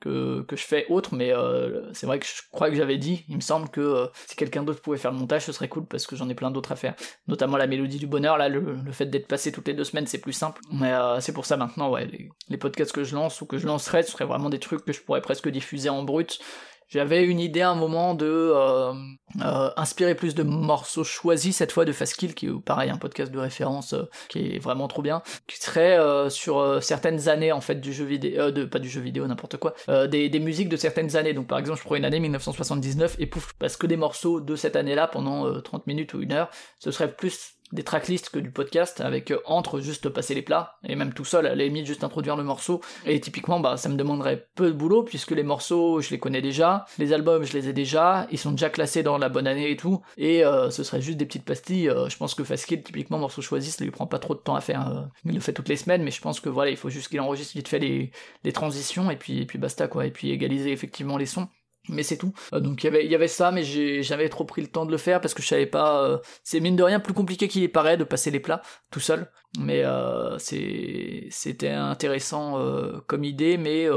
[0.05, 3.35] que, je fais autre, mais euh, c'est vrai que je crois que j'avais dit, il
[3.35, 6.05] me semble que euh, si quelqu'un d'autre pouvait faire le montage, ce serait cool parce
[6.05, 6.95] que j'en ai plein d'autres à faire.
[7.27, 10.19] Notamment la mélodie du bonheur, là, le, fait d'être passé toutes les deux semaines, c'est
[10.19, 10.61] plus simple.
[10.71, 13.57] Mais euh, c'est pour ça maintenant, ouais, les, les, podcasts que je lance ou que
[13.57, 16.39] je lancerai, ce seraient vraiment des trucs que je pourrais presque diffuser en brut
[16.87, 18.93] j'avais une idée à un moment de euh,
[19.41, 23.31] euh, inspirer plus de morceaux choisis, cette fois de Fastkill, qui est pareil un podcast
[23.31, 27.81] de référence euh, qui est vraiment trop bien, qui serait sur certaines années en fait
[27.81, 29.73] du jeu vidéo, de pas du jeu vidéo n'importe quoi,
[30.07, 31.33] des, des, musiques de certaines années.
[31.33, 34.55] Donc par exemple, je prends une année 1979 et pouf, parce que des morceaux de
[34.55, 38.49] cette année-là pendant 30 minutes ou une heure, ce serait plus des tracklists que du
[38.49, 41.85] podcast avec euh, entre juste passer les plats et même tout seul à la limite
[41.85, 42.81] juste introduire le morceau.
[43.05, 46.41] Et typiquement bah ça me demanderait peu de boulot puisque les morceaux je les connais
[46.41, 49.69] déjà les albums je les ai déjà ils sont déjà classés dans la bonne année
[49.69, 50.01] et tout.
[50.17, 53.41] Et euh, ce serait juste des petites pastilles euh, je pense que Fastkill typiquement morceau
[53.41, 55.77] choisi ça lui prend pas trop de temps à faire il le fait toutes les
[55.77, 58.11] semaines mais je pense que voilà il faut juste qu'il enregistre vite fait les,
[58.43, 61.47] les transitions et puis et puis basta quoi et puis égaliser effectivement les sons
[61.89, 62.33] mais c'est tout.
[62.53, 64.85] Euh, donc il y avait, y avait ça, mais j'ai jamais trop pris le temps
[64.85, 66.03] de le faire parce que je savais pas.
[66.03, 68.61] Euh, c'est mine de rien plus compliqué qu'il y paraît de passer les plats
[68.91, 69.29] tout seul.
[69.59, 72.59] Mais euh, c'était intéressant
[73.07, 73.87] comme idée, mais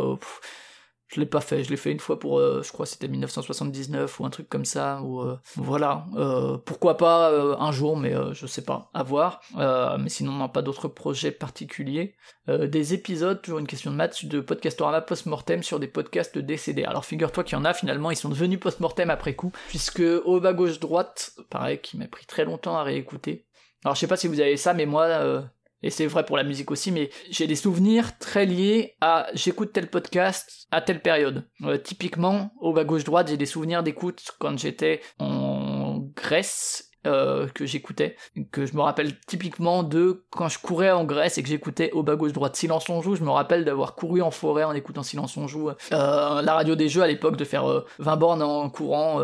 [1.08, 4.20] je l'ai pas fait, je l'ai fait une fois pour, euh, je crois c'était 1979
[4.20, 6.04] ou un truc comme ça, ou euh, voilà.
[6.16, 9.40] Euh, pourquoi pas un jour, mais je sais pas, à voir.
[9.56, 12.14] mais sinon, on n'a pas d'autres projets particuliers.
[12.46, 16.84] des épisodes, toujours une question de maths, de Podcastorama post-mortem sur des podcasts décédés.
[16.84, 20.40] Alors figure-toi qu'il y en a finalement, ils sont devenus post-mortem après coup, puisque au
[20.40, 23.46] bas gauche-droite, pareil, qui m'a pris très longtemps à réécouter.
[23.84, 25.44] Alors je sais pas si vous avez ça, mais moi,
[25.82, 29.72] et c'est vrai pour la musique aussi, mais j'ai des souvenirs très liés à j'écoute
[29.72, 31.44] tel podcast à telle période.
[31.62, 37.66] Euh, typiquement, au bas gauche-droite, j'ai des souvenirs d'écoute quand j'étais en Grèce euh, que
[37.66, 38.16] j'écoutais,
[38.50, 42.02] que je me rappelle typiquement de quand je courais en Grèce et que j'écoutais au
[42.02, 45.02] bas gauche droite Silence on joue, je me rappelle d'avoir couru en forêt en écoutant
[45.02, 48.68] Silence on joue, euh, la radio des jeux à l'époque de faire 20 bornes en
[48.70, 49.20] courant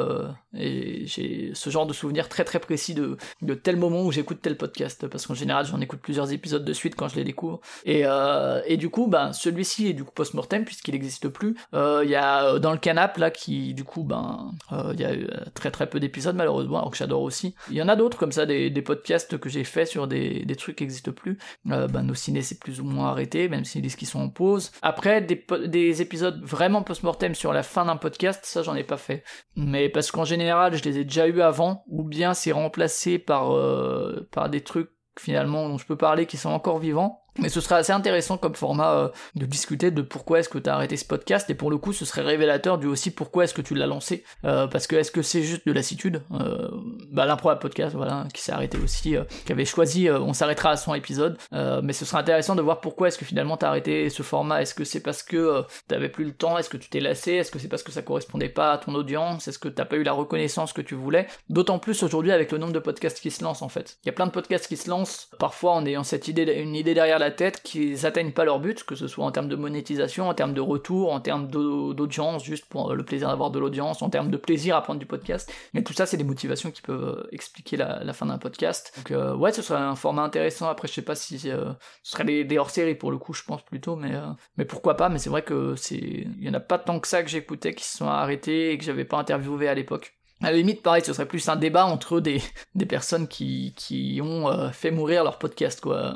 [0.57, 3.17] et j'ai ce genre de souvenir très très précis de,
[3.55, 6.95] tel moment où j'écoute tel podcast, parce qu'en général j'en écoute plusieurs épisodes de suite
[6.97, 7.61] quand je les découvre.
[7.85, 11.57] Et, euh, et du coup, ben, celui-ci est du coup post-mortem puisqu'il n'existe plus.
[11.75, 14.53] Euh, il y a euh, dans le canap là qui du coup, ben,
[14.93, 17.55] il y a eu très très peu d'épisodes malheureusement, alors que j'adore aussi.
[17.71, 20.57] Il y en a d'autres comme ça, des, podcasts que j'ai fait sur des, des
[20.57, 21.39] trucs qui n'existent plus.
[21.65, 24.73] ben, nos ciné c'est plus ou moins arrêté, même s'ils disent qu'ils sont en pause.
[24.83, 28.97] Après, des, des épisodes vraiment post-mortem sur la fin d'un podcast, ça j'en ai pas
[28.97, 29.25] fait.
[29.57, 33.53] Mais parce qu'en général, je les ai déjà eu avant, ou bien c'est remplacé par,
[33.53, 37.24] euh, par des trucs finalement dont je peux parler qui sont encore vivants.
[37.39, 40.71] Mais ce serait assez intéressant comme format euh, de discuter de pourquoi est-ce que tu
[40.71, 41.49] as arrêté ce podcast.
[41.51, 44.25] Et pour le coup ce serait révélateur du aussi pourquoi est-ce que tu l'as lancé.
[44.45, 46.23] Euh, parce que est-ce que c'est juste de lassitude?
[46.33, 46.69] Euh,
[47.11, 50.77] bah l'improbable podcast voilà qui s'est arrêté aussi euh, qui avait choisi on s'arrêtera à
[50.77, 51.39] 100 épisodes
[51.83, 54.63] mais ce serait intéressant de voir pourquoi est-ce que finalement t'as arrêté ce format.
[54.63, 56.59] Est-ce que c'est parce que t'avais plus le temps?
[56.59, 57.33] Est-ce que tu t'es lassé?
[57.33, 59.49] Est-ce que c'est parce que ça correspondait pas à ton audience?
[59.49, 61.27] Est-ce que t'as pas eu la reconnaissance que tu voulais?
[61.49, 63.99] D'autant plus aujourd'hui avec le nombre de podcasts qui se lancent en fait.
[64.05, 66.75] Il y a plein de podcasts qui se lancent parfois en ayant cette idée une
[66.75, 69.57] idée derrière la tête qui n'atteignent pas leur but, que ce soit en termes de
[69.57, 74.03] monétisation, en termes de retour, en termes d'audience, juste pour le plaisir d'avoir de l'audience,
[74.03, 75.53] en termes de plaisir à prendre du podcast.
[75.73, 78.93] Mais tout ça, c'est des motivations qui peuvent euh, expliquer la, fin d'un podcast.
[78.97, 80.69] Donc euh, ouais, ce serait un format intéressant.
[80.69, 81.73] Après, je sais pas si euh,
[82.03, 84.13] ce serait des, hors-séries pour le coup, je pense plutôt, mais
[84.57, 85.09] mais pourquoi pas.
[85.09, 87.75] Mais c'est vrai que c'est, il y en a pas tant que ça que j'écoutais
[87.75, 90.15] qui se sont arrêtés et que j'avais pas interviewé à l'époque.
[90.43, 92.43] À la limite, pareil, ce serait plus un débat entre des,
[92.75, 96.15] des personnes qui, qui ont euh, fait mourir leur podcast, quoi.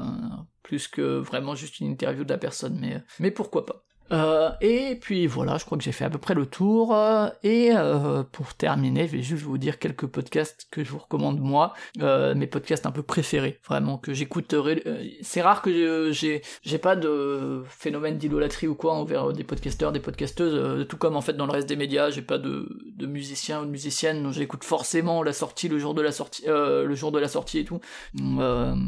[0.68, 3.86] Plus que vraiment juste une interview de la personne, mais, mais pourquoi pas.
[4.12, 6.94] Euh, et puis voilà, je crois que j'ai fait à peu près le tour.
[6.94, 10.98] Euh, et euh, pour terminer, je vais juste vous dire quelques podcasts que je vous
[10.98, 14.82] recommande moi, mes podcasts un peu préférés, vraiment que j'écouterai.
[15.22, 20.86] C'est rare que j'ai pas de phénomène d'idolâtrie ou quoi envers des podcasteurs, des podcasteuses,
[20.88, 23.64] tout comme en fait dans le reste des médias, j'ai pas de, de musicien ou
[23.64, 27.18] de musicienne dont j'écoute forcément la sortie le jour de la sortie, le jour de
[27.18, 27.80] la sortie et tout.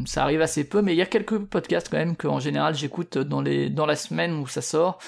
[0.07, 2.75] ça arrive assez peu, mais il y a quelques podcasts quand même que en général
[2.75, 4.99] j'écoute dans les dans la semaine où ça sort.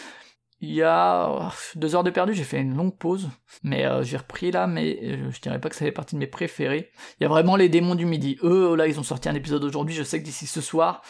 [0.65, 3.29] Il y a deux heures de perdu, j'ai fait une longue pause,
[3.65, 6.21] mais euh, j'ai repris là, mais euh, je dirais pas que ça fait partie de
[6.21, 6.93] mes préférés.
[7.19, 8.39] Il y a vraiment les démons du midi.
[8.45, 11.03] Eux, là, ils ont sorti un épisode aujourd'hui, je sais que d'ici ce soir,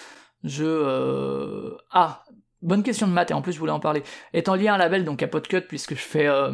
[0.43, 0.65] je...
[0.65, 1.77] Euh...
[1.91, 2.25] Ah,
[2.63, 4.05] Bonne question de maths et en plus je voulais en parler.
[4.33, 6.53] Étant lié à un label donc à Podcut puisque je fais euh,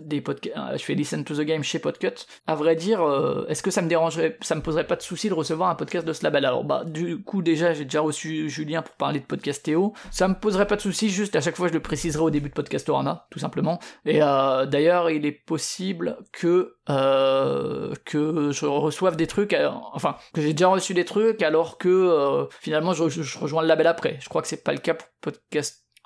[0.00, 2.26] des podcasts, euh, je fais Listen to the Game chez Podcut.
[2.48, 5.28] À vrai dire, euh, est-ce que ça me dérangerait, ça me poserait pas de souci
[5.28, 6.44] de recevoir un podcast de ce label?
[6.44, 9.92] Alors bah du coup déjà j'ai déjà reçu Julien pour parler de Podcastéo.
[10.10, 12.48] Ça me poserait pas de souci, juste à chaque fois je le préciserai au début
[12.48, 13.78] de Podcastorama tout simplement.
[14.06, 19.56] Et d'ailleurs il est possible que que je reçoive des trucs,
[19.92, 23.86] enfin que j'ai déjà reçu des trucs alors que finalement je, je, rejoins le label
[23.86, 24.18] après.
[24.20, 25.43] Je crois que c'est pas le cas pour podcast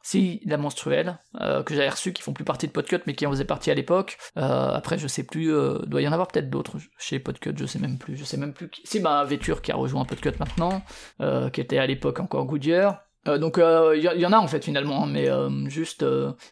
[0.08, 3.26] si la menstruelle euh, que j'avais reçu qui font plus partie de Podcut mais qui
[3.26, 4.16] en faisaient partie à l'époque.
[4.36, 7.66] Euh, après je sais plus euh, doit y en avoir peut-être d'autres chez Podcut je
[7.66, 8.80] sais même plus je sais même plus qui...
[8.84, 10.82] c'est ma Véture qui a rejoint Podcut maintenant
[11.52, 13.02] qui était à l'époque encore Goodyear.
[13.26, 15.28] Donc il y, en a en fait finalement, hein, mais
[15.68, 16.02] juste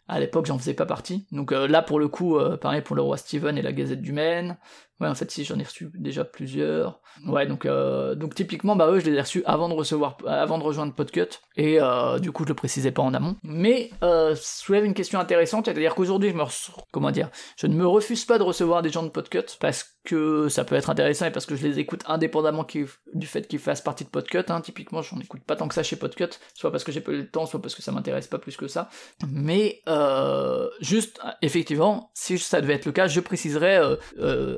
[0.07, 1.25] à l'époque j'en faisais pas partie.
[1.31, 4.57] Donc là pour le coup, pareil pour le roi Steven et la Gazette du Maine,
[4.99, 6.99] Ouais, en fait, si j'en ai reçu déjà plusieurs.
[7.27, 10.57] Ouais, donc euh, donc typiquement, bah eux, je les ai reçus avant de recevoir, avant
[10.57, 13.35] de rejoindre Podcut, et euh, du coup, je le précisais pas en amont.
[13.43, 16.43] Mais euh, soulève une question intéressante, c'est-à-dire qu'aujourd'hui, je me,
[16.91, 20.47] comment dire, je ne me refuse pas de recevoir des gens de Podcut parce que
[20.47, 22.65] ça peut être intéressant et parce que je les écoute indépendamment
[23.13, 24.49] du fait qu'ils fassent partie de Podcut.
[24.49, 24.61] Hein.
[24.61, 27.17] Typiquement, j'en écoute pas tant que ça chez Podcut, soit parce que j'ai pas eu
[27.17, 28.89] le temps, soit parce que ça m'intéresse pas plus que ça.
[29.27, 33.79] Mais euh, juste, effectivement, si ça devait être le cas, je préciserais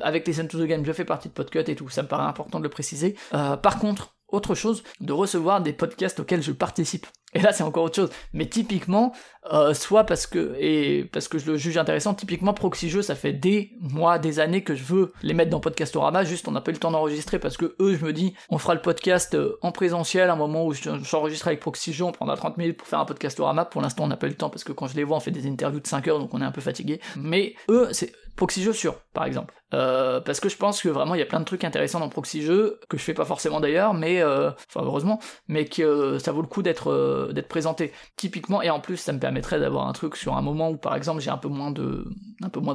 [0.02, 2.24] avec Listen to the Game, je fais partie de Podcut et tout, ça me paraît
[2.24, 3.16] important de le préciser.
[3.34, 7.08] Euh, par contre, autre chose, de recevoir des podcasts auxquels je participe.
[7.34, 8.10] Et là, c'est encore autre chose.
[8.34, 9.14] Mais typiquement,
[9.54, 13.14] euh, soit parce que et parce que je le juge intéressant, typiquement Proxy Jeux, ça
[13.14, 16.24] fait des mois, des années que je veux les mettre dans Podcastorama.
[16.24, 18.58] Juste, on n'a pas eu le temps d'enregistrer parce que eux, je me dis, on
[18.58, 22.36] fera le podcast euh, en présentiel, un moment où j'enregistre avec Proxy Jeux, on prendra
[22.36, 23.66] 30 minutes pour faire un Podcastorama.
[23.66, 25.22] Pour l'instant, on n'a pas eu le temps parce que quand je les vois, on
[25.22, 27.00] fait des interviews de 5 heures, donc on est un peu fatigué.
[27.16, 29.54] Mais eux, c'est Proxy Jeux sûr, par exemple.
[29.74, 32.08] Euh, parce que je pense que vraiment il y a plein de trucs intéressants dans
[32.08, 35.20] Proxy Jeux que je fais pas forcément d'ailleurs, mais euh, heureusement,
[35.50, 39.12] mais que euh, ça vaut le coup d'être d'être présenté typiquement et en plus ça
[39.12, 41.72] me permettrait d'avoir un truc sur un moment où par exemple j'ai un peu moins
[41.72, 42.06] de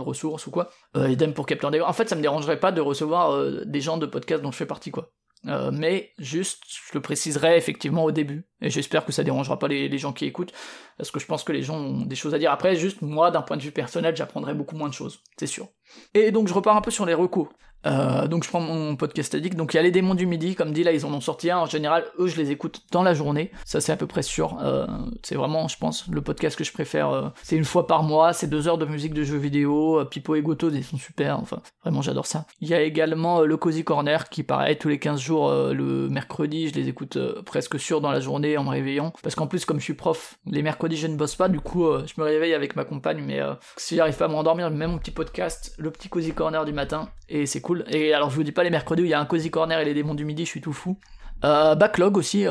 [0.05, 0.69] ressources ou quoi.
[0.95, 4.43] idem pour Kepler En fait ça me dérangerait pas de recevoir des gens de podcast
[4.43, 5.13] dont je fais partie quoi.
[5.47, 9.69] Euh, mais juste, je le préciserai effectivement au début, et j'espère que ça dérangera pas
[9.69, 10.53] les, les, gens qui écoutent,
[10.97, 12.51] parce que je pense que les gens ont des choses à dire.
[12.51, 15.69] Après, juste moi, d'un point de vue personnel, j'apprendrai beaucoup moins de choses, c'est sûr.
[16.15, 17.53] Et donc je repars un peu sur les recours.
[17.87, 19.57] Euh, donc je prends mon podcast addict.
[19.57, 21.51] Donc il y a les démons du midi, comme dit là ils en ont sorti
[21.51, 21.59] un.
[21.59, 23.51] En général, eux je les écoute dans la journée.
[23.65, 24.59] Ça c'est à peu près sûr.
[24.63, 24.87] Euh,
[25.23, 27.11] c'est vraiment, je pense, le podcast que je préfère.
[27.11, 28.33] Euh, c'est une fois par mois.
[28.33, 30.05] C'est deux heures de musique de jeux vidéo.
[30.11, 31.39] Pipo et Goto, ils sont super.
[31.39, 32.47] Enfin, vraiment j'adore ça.
[32.61, 36.69] Il y a également le Cozy Corner qui pareil tous les 15 jours le mercredi.
[36.69, 39.13] Je les écoute presque sûr dans la journée en me réveillant.
[39.23, 41.49] Parce qu'en plus comme je suis prof, les mercredis je ne bosse pas.
[41.49, 43.23] Du coup je me réveille avec ma compagne.
[43.25, 43.41] Mais
[43.77, 47.09] si j'arrive pas à m'endormir, même mon petit podcast, le petit Cozy Corner du matin.
[47.29, 49.21] Et c'est cool et alors je vous dis pas les mercredis où il y a
[49.21, 50.97] un cozy corner et les démons du midi, je suis tout fou.
[51.45, 52.47] Euh, Backlog aussi,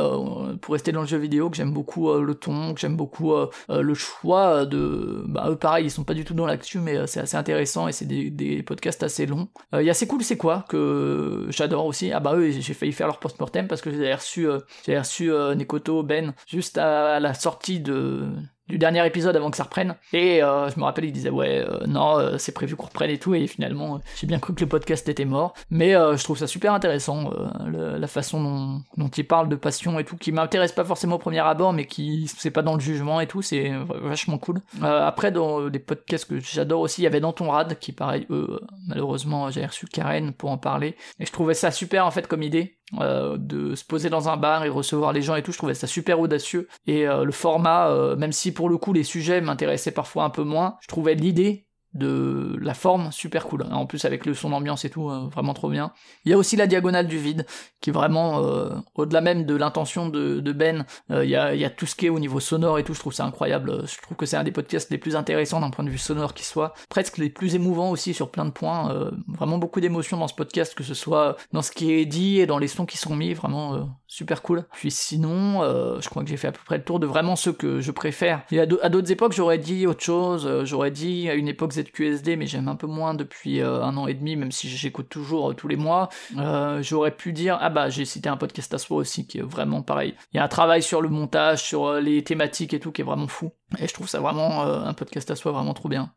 [0.61, 3.33] pour rester dans le jeu vidéo, que j'aime beaucoup le ton, que j'aime beaucoup
[3.69, 5.23] le choix de...
[5.25, 7.91] Bah eux pareil, ils sont pas du tout dans l'actu, mais c'est assez intéressant et
[7.91, 9.47] c'est des, des, podcasts assez longs.
[9.73, 12.11] Il y a C'est cool, c'est quoi, que j'adore aussi.
[12.11, 14.47] Ah bah eux, j'ai failli faire leur post-mortem parce que j'ai reçu,
[14.85, 18.27] j'ai reçu Nekoto, Ben, juste à la sortie de
[18.73, 19.95] du dernier épisode avant que ça reprenne.
[20.13, 23.11] Et euh, je me rappelle, il disait ouais, euh, non, euh, c'est prévu qu'on reprenne
[23.11, 23.35] et tout.
[23.35, 25.53] Et finalement, j'ai bien cru que le podcast était mort.
[25.69, 27.31] Mais je trouve ça super intéressant,
[27.67, 31.19] la façon dont, dont, il parle de passion et tout, qui m'intéresse pas forcément au
[31.19, 33.71] premier abord, mais qui c'est pas dans le jugement et tout, c'est
[34.01, 34.61] vachement cool.
[34.81, 38.25] après, dans les podcasts que j'adore aussi, il y avait Dans ton rad, qui pareil,
[38.31, 40.95] eux, malheureusement, j'ai reçu Karen pour en parler.
[41.19, 42.77] Et je trouvais ça super en fait comme idée.
[42.99, 45.73] Euh, de se poser dans un bar et recevoir les gens et tout, je trouvais
[45.73, 46.67] ça super audacieux.
[46.85, 50.29] Et euh, le format, euh, même si pour le coup les sujets m'intéressaient parfois un
[50.29, 53.65] peu moins, je trouvais l'idée de la forme super cool.
[53.71, 55.91] En plus avec le son d'ambiance et tout, euh, vraiment trop bien.
[56.25, 57.45] Il y a aussi la diagonale du vide,
[57.81, 60.85] qui est vraiment euh, au-delà même de l'intention de, Ben.
[61.11, 62.93] Euh, il, y a, tout ce qui est au niveau sonore et tout.
[62.93, 63.87] Je trouve ça incroyable.
[63.87, 66.33] Je trouve que c'est un des podcasts les plus intéressants d'un point de vue sonore
[66.33, 69.11] qui soit, presque les plus émouvants aussi sur plein de points.
[69.27, 72.45] vraiment beaucoup d'émotions dans ce podcast, que ce soit dans ce qui est dit et
[72.45, 73.33] dans les sons qui sont mis.
[73.33, 74.65] Vraiment super cool.
[74.73, 75.61] Puis sinon,
[75.99, 77.91] je crois que j'ai fait à peu près le tour de vraiment ceux que je
[77.91, 78.43] préfère.
[78.51, 80.63] Et à d'autres époques, j'aurais dit autre chose.
[80.63, 84.07] j'aurais dit à une époque QSD, mais j'aime un peu moins depuis euh, un an
[84.07, 86.09] et demi, même si j'écoute toujours euh, tous les mois.
[86.37, 89.43] Euh, j'aurais pu dire, ah bah j'ai cité un podcast à soi aussi qui est
[89.43, 90.15] vraiment pareil.
[90.33, 93.05] Il y a un travail sur le montage, sur les thématiques et tout qui est
[93.05, 93.51] vraiment fou.
[93.79, 96.13] Et je trouve ça vraiment un podcast à soi vraiment trop bien.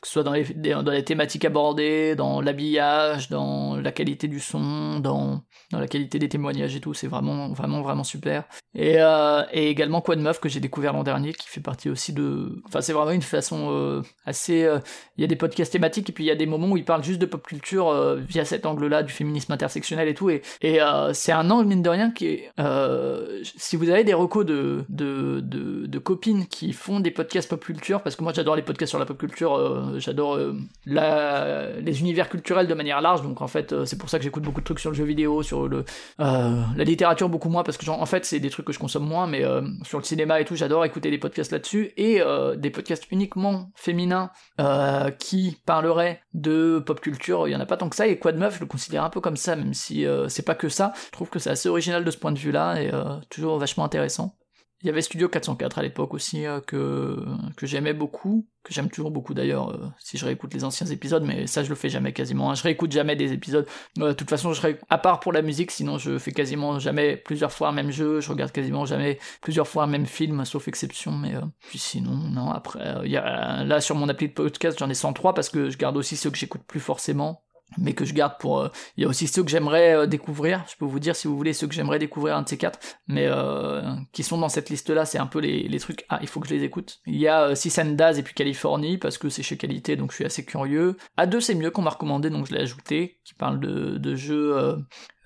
[0.00, 4.40] Que ce soit dans les, dans les thématiques abordées, dans l'habillage, dans la qualité du
[4.40, 8.44] son, dans dans la qualité des témoignages et tout, c'est vraiment, vraiment, vraiment super.
[8.74, 12.12] Et, euh, et également Quad Meuf que j'ai découvert l'an dernier, qui fait partie aussi
[12.12, 12.60] de.
[12.66, 14.64] Enfin, c'est vraiment une façon euh, assez.
[14.64, 14.80] Euh,
[15.16, 16.84] il y a des podcasts thématiques et puis il y a des moments où il
[16.84, 20.30] parle juste de pop culture via cet angle-là, du féminisme intersectionnel et tout.
[20.30, 20.80] Et, et
[21.12, 22.50] c'est un angle, mine de rien, qui est.
[23.42, 27.64] si vous avez des recos de, de, de, de, copines qui font des podcasts pop
[27.64, 30.38] culture, parce que moi j'adore les podcasts sur la pop culture, j'adore
[30.86, 34.42] la, les univers culturels de manière large, donc en fait, c'est pour ça que j'écoute
[34.42, 35.84] beaucoup de trucs sur le jeu vidéo, sur le,
[36.20, 39.06] euh, la littérature beaucoup moins parce que en fait c'est des trucs que je consomme
[39.06, 42.56] moins mais euh, sur le cinéma et tout j'adore écouter des podcasts là-dessus et euh,
[42.56, 44.30] des podcasts uniquement féminins
[45.18, 48.36] qui parleraient de pop culture il y en a pas tant que ça et Quad
[48.36, 50.92] Meuf je le considère un peu comme ça même si c'est pas que ça.
[51.06, 52.90] Je trouve que c'est assez original de ce point de vue là et
[53.30, 54.36] toujours vachement intéressant
[54.82, 57.22] il y avait Studio 404 à l'époque aussi euh, que,
[57.56, 61.22] que j'aimais beaucoup, que j'aime toujours beaucoup d'ailleurs euh, si je réécoute les anciens épisodes,
[61.22, 62.50] mais ça je le fais jamais quasiment.
[62.50, 62.54] Hein.
[62.54, 63.66] Je réécoute jamais des épisodes.
[63.98, 67.16] Euh, de toute façon, je à part pour la musique, sinon je fais quasiment jamais
[67.16, 70.66] plusieurs fois un même jeu, je regarde quasiment jamais plusieurs fois un même film, sauf
[70.66, 71.12] exception.
[71.12, 71.34] Mais
[71.68, 72.50] puis sinon, non.
[72.50, 75.76] Après, y a, là sur mon appli de podcast, j'en ai 103 parce que je
[75.76, 77.42] garde aussi ceux que j'écoute plus forcément
[77.78, 78.60] mais que je garde pour...
[78.60, 81.28] Euh, il y a aussi ceux que j'aimerais euh, découvrir, je peux vous dire si
[81.28, 84.48] vous voulez ceux que j'aimerais découvrir, un de ces quatre, mais euh, qui sont dans
[84.48, 87.00] cette liste-là, c'est un peu les, les, trucs, ah, il faut que je les écoute.
[87.06, 89.96] Il y a euh, Six and Daz et puis Californie, parce que c'est chez Qualité,
[89.96, 90.96] donc je suis assez curieux.
[91.18, 94.76] A2 c'est mieux qu'on m'a recommandé, donc je l'ai ajouté, qui parle de, de jeux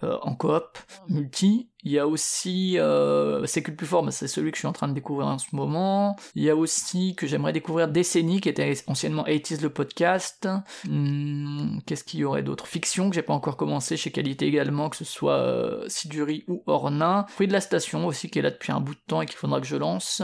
[0.03, 0.79] euh, en coop,
[1.09, 1.71] multi.
[1.87, 4.73] Il y a aussi euh, C'est que plus fort, c'est celui que je suis en
[4.73, 6.17] train de découvrir en ce moment.
[6.35, 10.49] Il y a aussi que j'aimerais découvrir Décennie, qui était anciennement 80 le podcast.
[10.89, 12.67] Hmm, qu'est-ce qu'il y aurait d'autre?
[12.67, 16.63] Fiction, que j'ai pas encore commencé chez Qualité également, que ce soit euh, Siduri ou
[16.67, 17.27] Ornin.
[17.29, 19.37] Fruit de la station aussi, qui est là depuis un bout de temps et qu'il
[19.37, 20.23] faudra que je lance.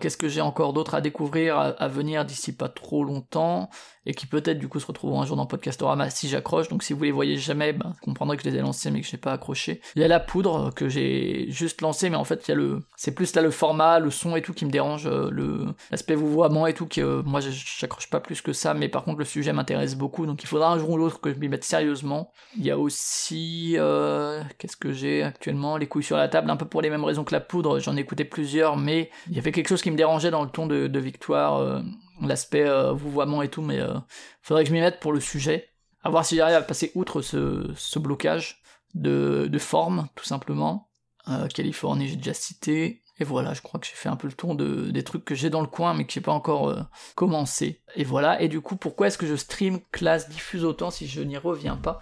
[0.00, 3.68] Qu'est-ce que j'ai encore d'autre à découvrir à, venir d'ici pas trop longtemps
[4.06, 6.68] et qui peut-être du coup se retrouveront un jour dans Podcastorama si j'accroche.
[6.68, 9.00] Donc si vous les voyez jamais, ben, vous comprendrez que je les ai lancés mais
[9.00, 9.80] que j'ai pas accroché.
[9.94, 12.54] Il y a la poudre que j'ai juste lancé, mais en fait il y a
[12.54, 15.66] le, c'est plus là le format, le son et tout qui me dérange, euh, le
[15.90, 19.18] l'aspect vouvoiement et tout que euh, moi j'accroche pas plus que ça, mais par contre
[19.18, 21.64] le sujet m'intéresse beaucoup, donc il faudra un jour ou l'autre que je m'y mette
[21.64, 22.32] sérieusement.
[22.56, 26.56] Il y a aussi euh, qu'est-ce que j'ai actuellement, les couilles sur la table, un
[26.56, 27.78] peu pour les mêmes raisons que la poudre.
[27.78, 30.50] J'en ai écouté plusieurs, mais il y avait quelque chose qui me dérangeait dans le
[30.50, 31.82] ton de, Victoire
[32.22, 33.94] l'aspect euh, vouvoiement et tout, mais euh,
[34.42, 35.68] faudrait que je m'y mette pour le sujet.
[36.02, 38.62] À voir si j'arrive à passer outre ce, ce blocage
[38.96, 40.90] de, forme, tout simplement.
[41.28, 43.02] Euh, Californie, j'ai déjà cité.
[43.18, 45.34] Et voilà, je crois que j'ai fait un peu le tour de, des trucs que
[45.34, 46.82] j'ai dans le coin, mais que j'ai pas encore euh,
[47.14, 47.80] commencé.
[47.94, 51.22] Et voilà, et du coup, pourquoi est-ce que je stream, classe, diffuse autant si je
[51.22, 52.00] n'y reviens pas?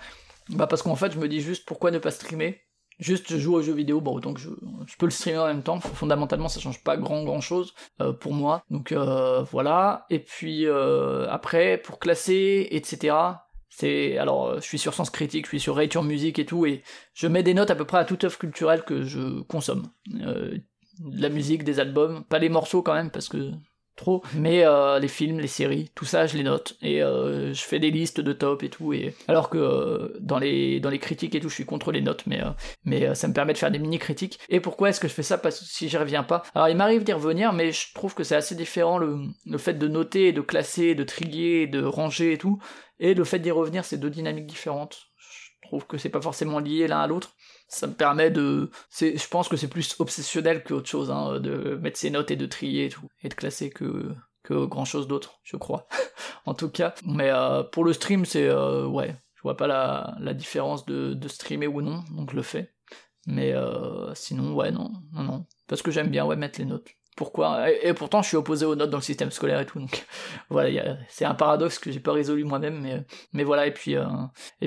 [0.50, 2.60] Bah parce qu'en fait, je me dis juste pourquoi ne pas streamer?
[2.98, 4.50] Juste je joue aux jeux vidéo, bon que je,
[4.86, 5.80] je peux le streamer en même temps.
[5.80, 8.62] Fondamentalement, ça change pas grand grand chose euh, pour moi.
[8.70, 10.06] Donc voilà.
[10.10, 13.14] Et puis après, pour classer, etc.
[13.76, 16.82] C'est alors, je suis sur Sens Critique, je suis sur Rature Music et tout, et
[17.12, 19.88] je mets des notes à peu près à toute œuvre culturelle que je consomme.
[21.12, 23.52] la musique, des albums, pas les morceaux quand même, parce que
[23.96, 24.22] trop.
[24.34, 27.78] Mais euh, les films, les séries, tout ça, je les note et euh, je fais
[27.78, 28.92] des listes de top et tout.
[28.92, 32.00] Et alors que euh, dans les dans les critiques et tout, je suis contre les
[32.00, 32.40] notes, mais
[32.84, 34.38] mais ça me permet de faire des mini critiques.
[34.48, 35.38] Et pourquoi est-ce que je fais ça?
[35.38, 36.42] Parce que si j'y reviens pas.
[36.54, 39.74] Alors il m'arrive d'y revenir, mais je trouve que c'est assez différent le le fait
[39.74, 42.60] de noter, de classer, de trier, de ranger et tout,
[42.98, 45.08] et le fait d'y revenir, c'est deux dynamiques différentes.
[45.18, 47.34] Je trouve que c'est pas forcément lié l'un à l'autre.
[47.68, 48.70] Ça me permet de
[49.00, 52.46] je pense que c'est plus obsessionnel qu'autre chose hein, de mettre ses notes et de
[52.46, 52.90] trier
[53.22, 55.88] et de classer que que grand chose d'autre je crois.
[56.46, 56.94] En tout cas.
[57.06, 59.16] Mais euh, pour le stream c'est euh, ouais.
[59.36, 62.74] Je vois pas la, la différence de, de streamer ou non donc je le fais.
[63.26, 65.46] Mais euh, sinon ouais non non non.
[65.66, 68.74] Parce que j'aime bien ouais mettre les notes pourquoi et, pourtant je suis opposé aux
[68.74, 70.04] notes dans le système scolaire et tout donc
[70.50, 74.04] voilà c'est un paradoxe que j'ai pas résolu moi-même mais mais voilà et puis euh,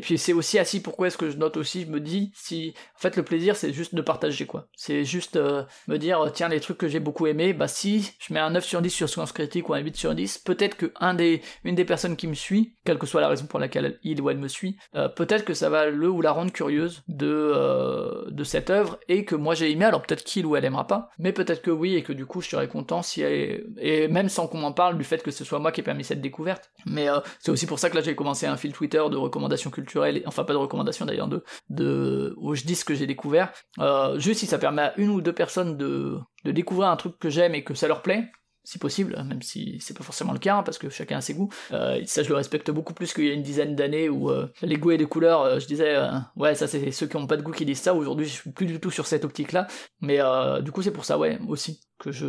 [0.01, 2.99] puis c'est aussi assis pourquoi est-ce que je note aussi je me dis si en
[2.99, 4.67] fait le plaisir c'est juste de partager quoi.
[4.75, 8.33] C'est juste euh, me dire tiens les trucs que j'ai beaucoup aimé bah si je
[8.33, 10.91] mets un 9 sur 10 sur Science Critique ou un 8 sur 10 peut-être que
[10.99, 13.99] un des une des personnes qui me suit quelle que soit la raison pour laquelle
[14.03, 17.03] il ou elle me suit euh, peut-être que ça va le ou la rendre curieuse
[17.07, 20.87] de de cette œuvre et que moi j'ai aimé alors peut-être qu'il ou elle aimera
[20.87, 23.65] pas mais peut-être que oui et que du coup je serais content si elle...
[23.79, 26.03] et même sans qu'on m'en parle du fait que ce soit moi qui ai permis
[26.03, 26.71] cette découverte.
[26.85, 29.69] Mais euh, c'est aussi pour ça que là j'ai commencé un fil Twitter de recommandations
[29.69, 31.29] culturelles, enfin pas de recommandations d'ailleurs,
[31.69, 33.51] de, où je dis ce que j'ai découvert.
[33.79, 37.29] Euh, juste si ça permet à une ou deux personnes de découvrir un truc que
[37.29, 38.29] j'aime et que ça leur plaît,
[38.67, 41.33] si possible, même si c'est pas forcément le cas, hein, parce que chacun a ses
[41.33, 41.47] goûts.
[41.71, 44.51] Euh, ça, je le respecte beaucoup plus qu'il y a une dizaine d'années où euh,
[44.61, 45.97] les goûts et les couleurs, euh, je disais,
[46.35, 47.93] ouais, ça c'est ceux qui ont pas de goût qui disent ça.
[47.93, 49.67] Aujourd'hui, je suis plus du tout sur cette optique-là,
[50.01, 50.19] mais
[50.61, 52.25] du coup, c'est pour ça, ouais, aussi que je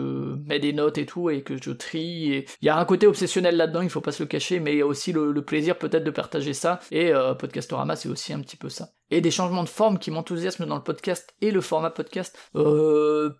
[0.46, 2.32] mets des notes et tout et que je trie.
[2.32, 4.74] Et il y a un côté obsessionnel là-dedans, il faut pas se le cacher, mais
[4.74, 6.78] il y a aussi le, plaisir peut-être de partager ça.
[6.92, 8.90] Et Podcastorama, c'est aussi un petit peu ça.
[9.10, 12.38] Et des changements de forme qui m'enthousiasment dans le podcast et le format podcast.
[12.54, 13.30] Euh,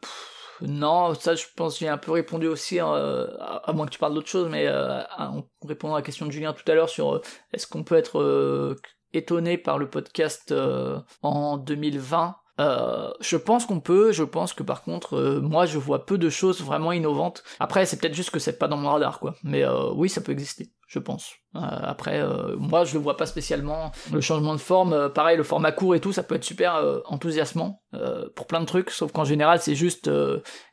[0.62, 3.98] non, ça je pense j'ai un peu répondu aussi, hein, euh, à, moins que tu
[3.98, 6.88] parles d'autre chose, mais euh, en répondant à la question de Julien tout à l'heure
[6.88, 8.76] sur euh, est-ce qu'on peut être
[9.12, 10.54] étonné par le podcast
[11.22, 12.36] en 2020
[13.20, 16.61] je pense qu'on peut, je pense que par contre, moi je vois peu de choses
[16.61, 17.44] vraiment innovantes.
[17.61, 19.36] Après, c'est peut-être juste que c'est pas dans mon radar, quoi.
[19.44, 21.34] Mais oui, ça peut exister je pense.
[21.55, 23.93] Euh, après, euh, moi, je le vois pas spécialement.
[24.11, 26.82] Le changement de forme, euh, pareil, le format court et tout, ça peut être super
[27.07, 27.82] enthousiasmant
[28.36, 30.11] pour plein de trucs, sauf qu'en général, c'est juste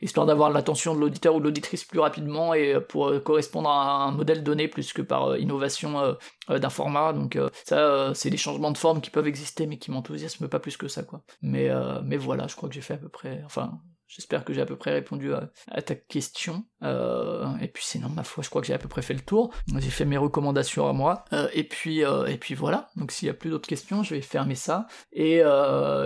[0.01, 4.11] histoire d'avoir l'attention de l'auditeur ou de l'auditrice plus rapidement et pour correspondre à un
[4.11, 6.17] modèle donné plus que par innovation
[6.49, 7.13] d'un format.
[7.13, 10.77] Donc ça, c'est des changements de forme qui peuvent exister, mais qui m'enthousiasment pas plus
[10.77, 11.21] que ça, quoi.
[11.41, 11.69] Mais
[12.03, 13.41] mais voilà, je crois que j'ai fait à peu près.
[13.45, 16.65] Enfin, J'espère que j'ai à peu près répondu à, ta question.
[16.83, 19.21] Euh, et puis sinon, ma foi, je crois que j'ai à peu près fait le
[19.21, 19.53] tour.
[19.77, 21.25] J'ai fait mes recommandations à moi.
[21.33, 22.89] Euh, et puis euh, et puis voilà.
[22.95, 25.41] Donc s'il y a plus d'autres questions, je vais fermer ça et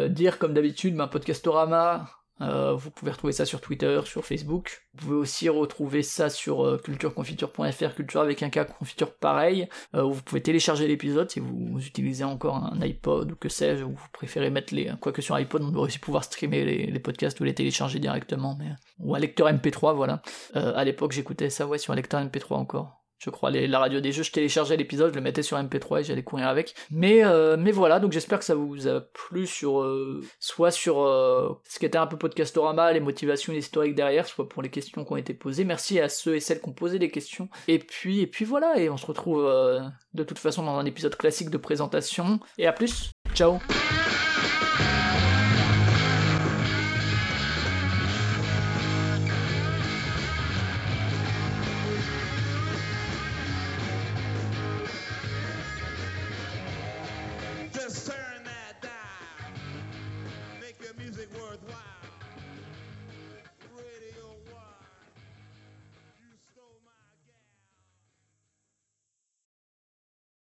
[0.09, 2.09] dire comme d'habitude, ma podcastorama
[2.41, 4.83] euh, vous pouvez retrouver ça sur Twitter, sur Facebook.
[4.93, 9.67] Vous pouvez aussi retrouver ça sur euh, cultureconfiture.fr, culture avec un cas confiture pareil.
[9.95, 13.91] Euh, vous pouvez télécharger l'épisode si vous utilisez encore un iPod ou que sais-je, ou
[13.91, 14.91] vous préférez mettre les.
[14.99, 18.69] Quoique sur iPod, on devrait aussi pouvoir streamer les, podcasts ou les télécharger directement, mais.
[18.99, 20.21] Ou un lecteur MP3, voilà.
[20.53, 24.11] à l'époque, j'écoutais ça, ouais, sur un lecteur MP3 encore je crois, la radio des
[24.11, 24.23] jeux.
[24.23, 26.73] Je téléchargeais l'épisode, je le mettais sur MP3 et j'allais courir avec.
[26.89, 31.01] Mais, euh, mais voilà, donc j'espère que ça vous a plu sur, euh, soit sur
[31.01, 35.03] euh, ce qui était un peu podcastorama, les motivations historiques derrière, soit pour les questions
[35.03, 35.65] qui ont été posées.
[35.65, 37.49] Merci à ceux et celles qui ont posé des questions.
[37.67, 39.45] Et puis, et puis voilà, et on se retrouve
[40.13, 42.39] de toute façon dans un épisode classique de présentation.
[42.57, 43.59] Et à plus, ciao